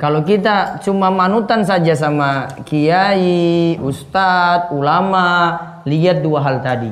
kalau 0.00 0.24
kita 0.24 0.80
cuma 0.80 1.12
manutan 1.12 1.60
saja 1.60 1.92
sama 1.92 2.48
kiai, 2.64 3.76
ustadz, 3.84 4.72
ulama, 4.72 5.60
lihat 5.84 6.24
dua 6.24 6.40
hal 6.40 6.64
tadi. 6.64 6.88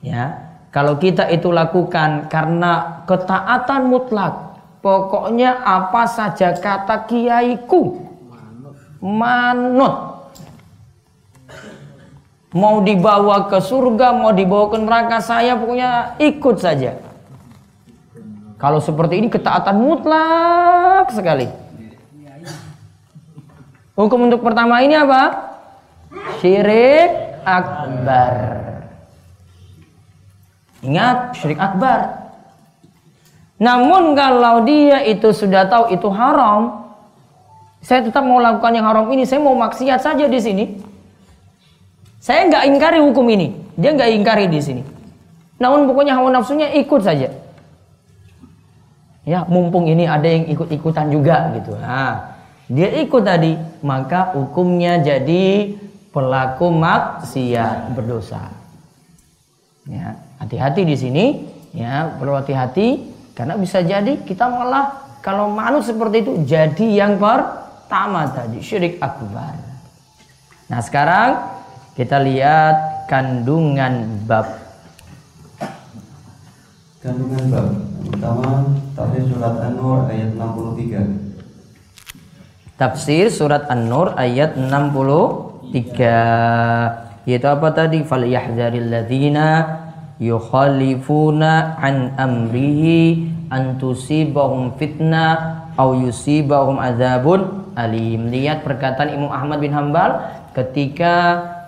Ya, 0.00 0.48
kalau 0.72 0.96
kita 0.96 1.28
itu 1.28 1.52
lakukan 1.52 2.32
karena 2.32 3.04
ketaatan 3.04 3.84
mutlak, 3.84 4.56
pokoknya 4.80 5.60
apa 5.60 6.08
saja 6.08 6.56
kata 6.56 7.04
kiaiku, 7.04 8.00
manut 9.04 10.12
Mau 12.52 12.84
dibawa 12.84 13.48
ke 13.48 13.64
surga, 13.64 14.12
mau 14.12 14.28
dibawa 14.28 14.68
ke 14.68 14.76
neraka 14.76 15.24
saya 15.24 15.56
pokoknya 15.56 16.20
ikut 16.20 16.56
saja. 16.60 17.11
Kalau 18.62 18.78
seperti 18.78 19.18
ini 19.18 19.26
ketaatan 19.26 19.74
mutlak 19.74 21.10
sekali. 21.10 21.50
Hukum 23.98 24.30
untuk 24.30 24.46
pertama 24.46 24.78
ini 24.86 24.94
apa? 24.94 25.50
Syirik 26.38 27.42
akbar. 27.42 28.34
Ingat, 30.86 31.34
syirik 31.42 31.58
akbar. 31.58 32.30
Namun 33.58 34.14
kalau 34.14 34.62
dia 34.62 35.02
itu 35.10 35.34
sudah 35.34 35.66
tahu 35.66 35.90
itu 35.90 36.06
haram, 36.14 36.86
saya 37.82 38.06
tetap 38.06 38.22
mau 38.22 38.38
lakukan 38.38 38.78
yang 38.78 38.86
haram 38.86 39.10
ini, 39.10 39.26
saya 39.26 39.42
mau 39.42 39.58
maksiat 39.58 39.98
saja 39.98 40.30
di 40.30 40.38
sini. 40.38 40.64
Saya 42.22 42.46
nggak 42.46 42.64
ingkari 42.70 43.02
hukum 43.02 43.26
ini. 43.26 43.58
Dia 43.74 43.90
nggak 43.90 44.10
ingkari 44.22 44.46
di 44.46 44.62
sini. 44.62 44.82
Namun 45.58 45.90
pokoknya 45.90 46.14
hawa 46.14 46.30
nafsunya 46.30 46.70
ikut 46.78 47.02
saja. 47.02 47.42
Ya, 49.22 49.46
mumpung 49.46 49.86
ini 49.86 50.02
ada 50.02 50.26
yang 50.26 50.50
ikut-ikutan 50.50 51.14
juga 51.14 51.54
gitu. 51.54 51.78
Nah, 51.78 52.34
dia 52.66 52.90
ikut 53.06 53.22
tadi, 53.22 53.54
maka 53.86 54.34
hukumnya 54.34 54.98
jadi 54.98 55.78
pelaku 56.10 56.74
maksiat 56.74 57.94
berdosa. 57.94 58.50
Ya, 59.86 60.18
hati-hati 60.42 60.82
di 60.82 60.96
sini, 60.98 61.24
ya, 61.70 62.10
perlu 62.18 62.34
hati-hati 62.34 63.14
karena 63.38 63.54
bisa 63.54 63.78
jadi 63.82 64.18
kita 64.26 64.50
malah 64.50 65.18
kalau 65.22 65.46
manut 65.50 65.86
seperti 65.86 66.26
itu 66.26 66.32
jadi 66.42 67.06
yang 67.06 67.14
pertama 67.16 68.26
tadi 68.26 68.58
syirik 68.58 68.98
akbar. 68.98 69.54
Nah, 70.66 70.80
sekarang 70.82 71.30
kita 71.94 72.18
lihat 72.18 73.06
kandungan 73.06 74.24
bab. 74.26 74.61
Kandungan 77.02 77.50
bab. 77.50 77.66
Pertama, 78.14 78.78
tafsir 78.94 79.26
surat 79.26 79.58
An-Nur 79.58 80.06
ayat 80.06 80.38
63. 80.38 82.78
Tafsir 82.78 83.26
surat 83.26 83.66
An-Nur 83.66 84.14
ayat 84.14 84.54
63. 84.54 87.26
Yaitu 87.26 87.46
apa 87.50 87.74
tadi? 87.74 88.06
Fal 88.06 88.22
yahzaril 88.22 88.86
ladzina 88.86 89.82
yukhalifuna 90.22 91.74
an 91.82 92.14
amrihi 92.14 93.26
an 93.50 93.82
tusibahum 93.82 94.78
fitnah 94.78 95.74
au 95.74 95.98
yusibahum 95.98 96.78
adzabun 96.78 97.66
alim. 97.74 98.30
Lihat 98.30 98.62
perkataan 98.62 99.10
Imam 99.10 99.34
Ahmad 99.34 99.58
bin 99.58 99.74
Hambal 99.74 100.22
ketika 100.52 101.16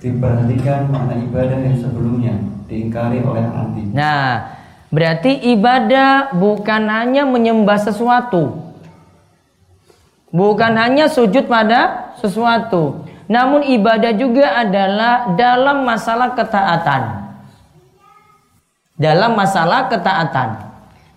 diperhatikan 0.00 0.88
makna 0.88 1.14
ibadah 1.24 1.58
yang 1.60 1.76
sebelumnya 1.76 2.34
diingkari 2.68 3.20
oleh 3.24 3.44
anti. 3.44 3.84
Nah, 3.92 4.56
berarti 4.92 5.52
ibadah 5.52 6.36
bukan 6.36 6.88
hanya 6.88 7.24
menyembah 7.28 7.80
sesuatu. 7.80 8.72
Bukan 10.28 10.72
hanya 10.76 11.08
sujud 11.08 11.48
pada 11.48 12.12
sesuatu. 12.20 13.08
Namun 13.28 13.64
ibadah 13.68 14.12
juga 14.16 14.56
adalah 14.56 15.36
dalam 15.36 15.84
masalah 15.84 16.32
ketaatan 16.32 17.28
dalam 18.98 19.38
masalah 19.38 19.86
ketaatan. 19.86 20.68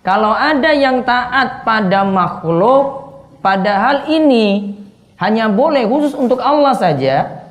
Kalau 0.06 0.30
ada 0.30 0.70
yang 0.70 1.02
taat 1.02 1.66
pada 1.66 2.06
makhluk, 2.06 3.12
padahal 3.42 4.06
ini 4.06 4.78
hanya 5.18 5.50
boleh 5.50 5.86
khusus 5.86 6.14
untuk 6.14 6.42
Allah 6.42 6.74
saja, 6.74 7.46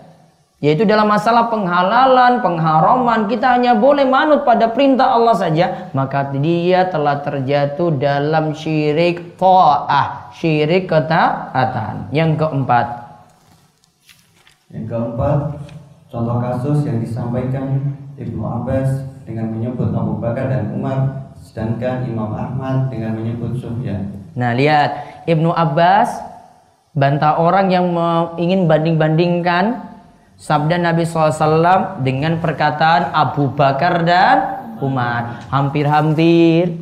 yaitu 0.59 0.83
dalam 0.83 1.07
masalah 1.07 1.47
penghalalan, 1.47 2.43
pengharaman, 2.43 3.31
kita 3.31 3.55
hanya 3.55 3.75
boleh 3.75 4.03
manut 4.03 4.43
pada 4.43 4.67
perintah 4.67 5.15
Allah 5.15 5.35
saja, 5.35 5.91
maka 5.95 6.27
dia 6.35 6.91
telah 6.91 7.23
terjatuh 7.23 7.95
dalam 7.95 8.51
syirik 8.51 9.39
ta'ah, 9.39 10.35
syirik 10.35 10.91
ketaatan. 10.91 12.11
Yang 12.11 12.43
keempat. 12.43 13.00
Yang 14.71 14.85
keempat, 14.87 15.37
contoh 16.07 16.37
kasus 16.39 16.87
yang 16.87 17.03
disampaikan 17.03 17.95
Ibnu 18.15 18.39
Abbas 18.39 19.03
dengan 19.27 19.51
menyebut 19.51 19.91
Abu 19.91 20.19
Bakar 20.19 20.47
dan 20.47 20.71
Umar 20.71 21.27
sedangkan 21.41 22.07
Imam 22.07 22.31
Ahmad 22.31 22.87
dengan 22.87 23.19
menyebut 23.19 23.59
Sufyan. 23.59 24.07
Nah, 24.31 24.55
lihat 24.55 25.23
Ibnu 25.27 25.51
Abbas 25.51 26.23
bantah 26.95 27.39
orang 27.39 27.67
yang 27.71 27.91
ingin 28.39 28.67
banding-bandingkan 28.67 29.91
sabda 30.39 30.79
Nabi 30.79 31.03
SAW 31.03 31.99
dengan 32.05 32.39
perkataan 32.39 33.11
Abu 33.11 33.51
Bakar 33.51 34.07
dan 34.07 34.37
Umar. 34.79 35.43
Hampir-hampir 35.51 36.79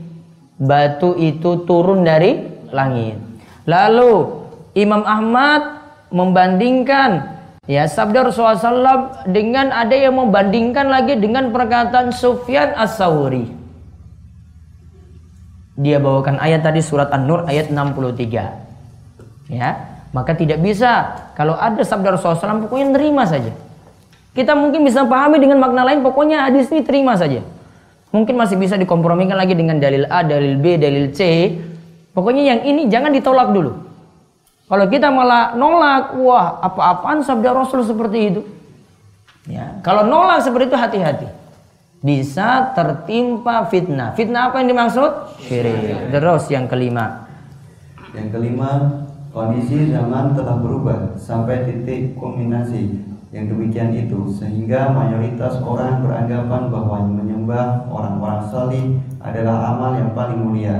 batu 0.59 1.15
itu 1.17 1.65
turun 1.65 2.05
dari 2.05 2.37
langit. 2.69 3.17
Lalu 3.65 4.43
Imam 4.77 5.01
Ahmad 5.07 5.81
membandingkan 6.13 7.38
ya 7.69 7.85
sabda 7.85 8.25
Rasulullah 8.25 8.57
SAW 8.57 9.29
dengan 9.29 9.69
ada 9.69 9.93
yang 9.93 10.17
membandingkan 10.17 10.89
lagi 10.89 11.13
dengan 11.21 11.53
perkataan 11.53 12.09
Sufyan 12.09 12.73
As-Sawri. 12.73 13.45
Dia 15.77 16.01
bawakan 16.01 16.41
ayat 16.41 16.65
tadi 16.65 16.81
surat 16.81 17.13
An-Nur 17.13 17.45
ayat 17.45 17.69
63. 17.69 19.53
Ya, 19.53 19.69
maka 20.11 20.33
tidak 20.33 20.59
bisa 20.65 21.13
kalau 21.37 21.53
ada 21.53 21.85
sabda 21.85 22.17
Rasulullah 22.17 22.41
SAW 22.41 22.65
pokoknya 22.65 22.97
nerima 22.97 23.23
saja. 23.29 23.53
Kita 24.33 24.57
mungkin 24.57 24.83
bisa 24.83 25.05
pahami 25.05 25.37
dengan 25.37 25.61
makna 25.61 25.85
lain 25.85 26.01
pokoknya 26.01 26.49
hadis 26.49 26.67
ini 26.73 26.81
terima 26.81 27.13
saja. 27.15 27.45
Mungkin 28.09 28.33
masih 28.33 28.57
bisa 28.57 28.73
dikompromikan 28.73 29.37
lagi 29.37 29.53
dengan 29.53 29.77
dalil 29.77 30.09
A, 30.09 30.25
dalil 30.25 30.57
B, 30.57 30.81
dalil 30.81 31.13
C. 31.13 31.53
Pokoknya 32.09 32.57
yang 32.57 32.59
ini 32.65 32.89
jangan 32.89 33.13
ditolak 33.13 33.53
dulu. 33.53 33.88
Kalau 34.69 34.85
kita 34.85 35.09
malah 35.09 35.57
nolak, 35.57 36.13
wah 36.21 36.61
apa-apaan 36.61 37.25
sabda 37.25 37.57
Rasul 37.57 37.81
seperti 37.81 38.19
itu. 38.29 38.41
Ya, 39.49 39.81
kalau 39.81 40.05
nolak 40.05 40.45
seperti 40.45 40.69
itu 40.69 40.77
hati-hati. 40.77 41.27
Bisa 42.05 42.71
tertimpa 42.77 43.65
fitnah. 43.67 44.13
Fitnah 44.13 44.53
apa 44.53 44.61
yang 44.61 44.71
dimaksud? 44.71 45.41
Syirik. 45.41 46.13
Terus 46.13 46.47
yang 46.53 46.69
kelima. 46.69 47.27
Yang 48.13 48.29
kelima, 48.29 48.69
kondisi 49.33 49.89
zaman 49.89 50.37
telah 50.37 50.61
berubah 50.61 51.17
sampai 51.17 51.65
titik 51.65 52.13
kulminasi 52.15 53.09
yang 53.29 53.45
demikian 53.45 53.93
itu 53.93 54.25
sehingga 54.37 54.89
mayoritas 54.89 55.61
orang 55.61 56.01
beranggapan 56.01 56.63
bahwa 56.73 56.97
menyembah 57.09 57.89
orang-orang 57.89 58.41
salih 58.49 58.85
adalah 59.21 59.73
amal 59.73 59.97
yang 59.97 60.13
paling 60.17 60.39
mulia. 60.39 60.77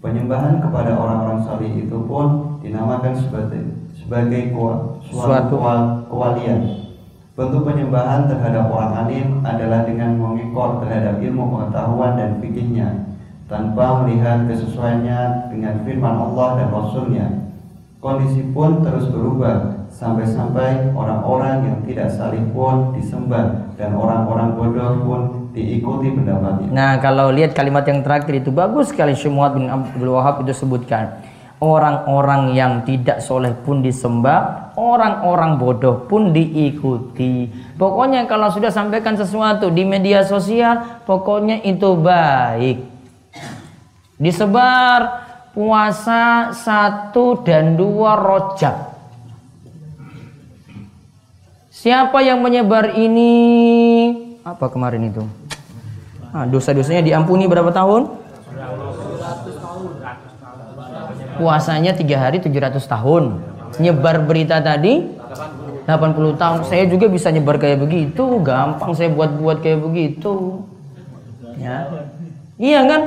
Penyembahan 0.00 0.60
kepada 0.60 0.92
orang-orang 0.92 1.40
salih 1.44 1.72
itu 1.72 1.98
pun 2.04 2.53
dinamakan 2.74 3.14
sebagai 3.14 3.62
sebagai 3.94 4.50
suatu 5.06 5.62
kewalian. 6.10 6.90
Bentuk 7.34 7.66
penyembahan 7.66 8.26
terhadap 8.26 8.70
orang 8.70 9.06
alim 9.06 9.42
adalah 9.46 9.86
dengan 9.86 10.18
mengekor 10.18 10.82
terhadap 10.82 11.22
ilmu 11.22 11.50
pengetahuan 11.50 12.18
dan 12.18 12.30
fikihnya 12.38 13.14
tanpa 13.46 14.02
melihat 14.02 14.46
kesesuaiannya 14.50 15.50
dengan 15.54 15.74
firman 15.86 16.14
Allah 16.14 16.48
dan 16.62 16.68
Rasulnya. 16.70 17.26
Kondisi 17.98 18.42
pun 18.54 18.84
terus 18.86 19.10
berubah 19.10 19.86
sampai-sampai 19.90 20.94
orang-orang 20.94 21.54
yang 21.64 21.78
tidak 21.88 22.12
salih 22.14 22.42
pun 22.54 22.94
disembah 22.94 23.72
dan 23.74 23.96
orang-orang 23.98 24.54
bodoh 24.54 24.92
pun 25.02 25.20
diikuti 25.56 26.12
pendapatnya. 26.12 26.68
Nah, 26.70 26.92
kalau 27.02 27.34
lihat 27.34 27.56
kalimat 27.56 27.82
yang 27.86 28.04
terakhir 28.04 28.44
itu 28.44 28.50
bagus 28.54 28.94
sekali 28.94 29.16
Syumuat 29.16 29.56
bin 29.56 29.70
Abdul 29.70 30.14
Wahab 30.14 30.44
itu 30.44 30.52
sebutkan 30.54 31.18
orang-orang 31.62 32.56
yang 32.56 32.82
tidak 32.82 33.22
soleh 33.22 33.54
pun 33.54 33.80
disembah, 33.84 34.72
orang-orang 34.74 35.56
bodoh 35.58 36.06
pun 36.06 36.34
diikuti. 36.34 37.46
Pokoknya 37.78 38.26
kalau 38.26 38.50
sudah 38.50 38.74
sampaikan 38.74 39.14
sesuatu 39.14 39.70
di 39.70 39.86
media 39.86 40.26
sosial, 40.26 41.02
pokoknya 41.06 41.62
itu 41.62 41.94
baik. 41.94 42.78
Disebar 44.18 45.26
puasa 45.54 46.50
satu 46.54 47.42
dan 47.46 47.78
dua 47.78 48.18
rojak. 48.18 48.94
Siapa 51.70 52.24
yang 52.24 52.40
menyebar 52.40 52.96
ini? 52.96 53.34
Apa 54.40 54.72
kemarin 54.72 55.12
itu? 55.12 55.22
Nah, 56.32 56.48
dosa-dosanya 56.48 57.04
diampuni 57.04 57.44
berapa 57.46 57.70
tahun? 57.70 58.23
Puasanya 61.38 61.92
tiga 61.94 62.18
hari 62.18 62.38
700 62.42 62.80
tahun. 62.84 63.42
Nyebar 63.82 64.22
berita 64.22 64.62
tadi 64.62 65.02
80 65.84 66.40
tahun. 66.40 66.58
Saya 66.64 66.84
juga 66.88 67.10
bisa 67.10 67.28
nyebar 67.28 67.58
kayak 67.60 67.82
begitu. 67.82 68.40
Gampang 68.40 68.94
saya 68.96 69.10
buat-buat 69.12 69.60
kayak 69.60 69.80
begitu. 69.82 70.64
Ya. 71.58 71.90
Iya 72.56 72.80
kan? 72.86 73.02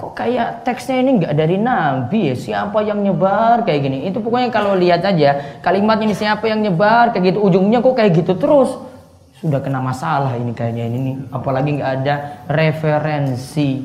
Kok 0.00 0.16
kayak 0.16 0.64
teksnya 0.64 1.04
ini 1.04 1.10
nggak 1.20 1.34
dari 1.36 1.56
nabi 1.60 2.32
ya? 2.32 2.36
Siapa 2.36 2.80
yang 2.80 3.04
nyebar 3.04 3.68
kayak 3.68 3.80
gini? 3.84 3.98
Itu 4.08 4.24
pokoknya 4.24 4.48
kalau 4.48 4.72
lihat 4.72 5.04
aja 5.04 5.60
kalimat 5.60 6.00
ini 6.00 6.16
siapa 6.16 6.48
yang 6.48 6.64
nyebar 6.64 7.12
kayak 7.12 7.36
gitu. 7.36 7.38
Ujungnya 7.44 7.84
kok 7.84 7.94
kayak 7.94 8.12
gitu 8.16 8.32
terus. 8.34 8.80
Sudah 9.40 9.60
kena 9.60 9.80
masalah 9.80 10.36
ini 10.36 10.52
kayaknya 10.56 10.84
ini 10.88 10.98
nih. 11.04 11.16
Apalagi 11.32 11.70
nggak 11.80 11.92
ada 12.00 12.14
referensi. 12.48 13.84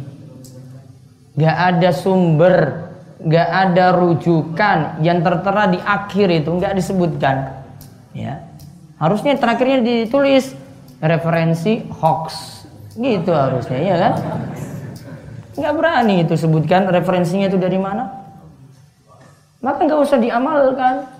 Nggak 1.36 1.58
ada 1.76 1.90
sumber 1.92 2.56
nggak 3.22 3.50
ada 3.50 3.96
rujukan 3.96 5.00
yang 5.00 5.24
tertera 5.24 5.72
di 5.72 5.80
akhir 5.80 6.28
itu 6.44 6.50
nggak 6.52 6.76
disebutkan. 6.76 7.64
Ya. 8.12 8.44
Harusnya 9.00 9.36
terakhirnya 9.40 9.84
ditulis 9.84 10.56
referensi 11.00 11.84
hoax. 12.00 12.64
Gitu 12.96 13.32
harusnya 13.32 13.80
ya 13.80 13.96
kan? 14.00 14.14
Nggak 15.56 15.74
berani 15.76 16.16
itu 16.28 16.36
sebutkan 16.36 16.88
referensinya 16.92 17.48
itu 17.48 17.60
dari 17.60 17.80
mana. 17.80 18.28
Maka 19.64 19.88
nggak 19.88 20.02
usah 20.04 20.20
diamalkan. 20.20 21.12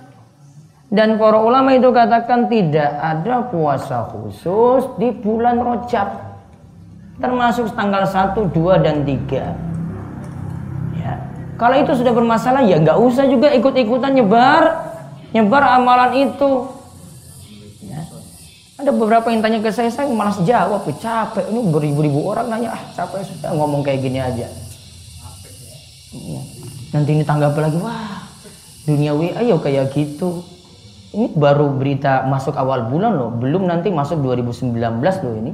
Dan 0.86 1.18
para 1.18 1.42
ulama 1.42 1.74
itu 1.74 1.90
katakan 1.90 2.48
tidak 2.48 2.88
ada 3.02 3.50
puasa 3.50 4.06
khusus 4.06 4.86
di 5.02 5.12
bulan 5.12 5.58
Rojab 5.60 6.36
termasuk 7.20 7.72
tanggal 7.74 8.04
1, 8.04 8.54
2 8.54 8.86
dan 8.86 9.02
3 9.08 9.75
kalau 11.56 11.76
itu 11.80 11.92
sudah 11.96 12.12
bermasalah 12.12 12.64
ya 12.68 12.80
nggak 12.80 13.00
usah 13.00 13.26
juga 13.32 13.52
ikut-ikutan 13.56 14.12
nyebar 14.12 14.96
nyebar 15.36 15.64
amalan 15.76 16.32
itu. 16.32 16.52
Ya. 17.84 18.00
Ada 18.80 18.92
beberapa 18.96 19.28
yang 19.28 19.44
tanya 19.44 19.60
ke 19.60 19.68
saya, 19.76 19.92
saya 19.92 20.08
malas 20.08 20.40
jawab, 20.48 20.88
capek. 20.88 21.52
Ini 21.52 21.60
beribu-ribu 21.68 22.24
orang 22.32 22.48
nanya, 22.48 22.80
ah 22.80 22.82
capek 22.96 23.28
sudah 23.28 23.52
ngomong 23.52 23.84
kayak 23.84 24.00
gini 24.00 24.24
aja. 24.24 24.48
Ya. 26.16 26.42
Nanti 26.96 27.12
ini 27.12 27.28
tanggapi 27.28 27.60
lagi, 27.60 27.78
wah 27.84 28.24
duniawi 28.88 29.36
ayo 29.36 29.60
kayak 29.60 29.92
gitu. 29.92 30.48
Ini 31.12 31.32
baru 31.36 31.72
berita 31.76 32.24
masuk 32.28 32.56
awal 32.56 32.88
bulan 32.88 33.16
loh, 33.16 33.32
belum 33.36 33.68
nanti 33.68 33.92
masuk 33.92 34.20
2019 34.24 34.76
loh 35.00 35.36
ini. 35.36 35.52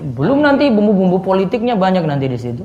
Belum 0.00 0.44
nanti 0.44 0.68
bumbu-bumbu 0.68 1.24
politiknya 1.24 1.76
banyak 1.76 2.04
nanti 2.04 2.26
di 2.28 2.38
situ. 2.38 2.64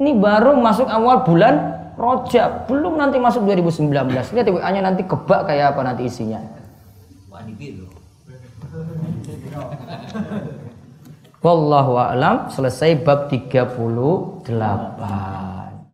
Ini 0.00 0.16
baru 0.16 0.56
masuk 0.56 0.88
awal 0.88 1.24
bulan 1.28 1.80
Rojab, 2.00 2.64
belum 2.64 2.96
nanti 2.96 3.20
masuk 3.20 3.44
2019. 3.44 4.32
Lihat 4.32 4.48
WA-nya 4.48 4.80
nanti 4.80 5.04
kebak 5.04 5.44
kayak 5.44 5.76
apa 5.76 5.80
nanti 5.84 6.08
isinya. 6.08 6.40
Wallahu 11.44 12.00
a'lam 12.00 12.48
selesai 12.48 13.04
bab 13.04 13.28
38. 13.28 14.48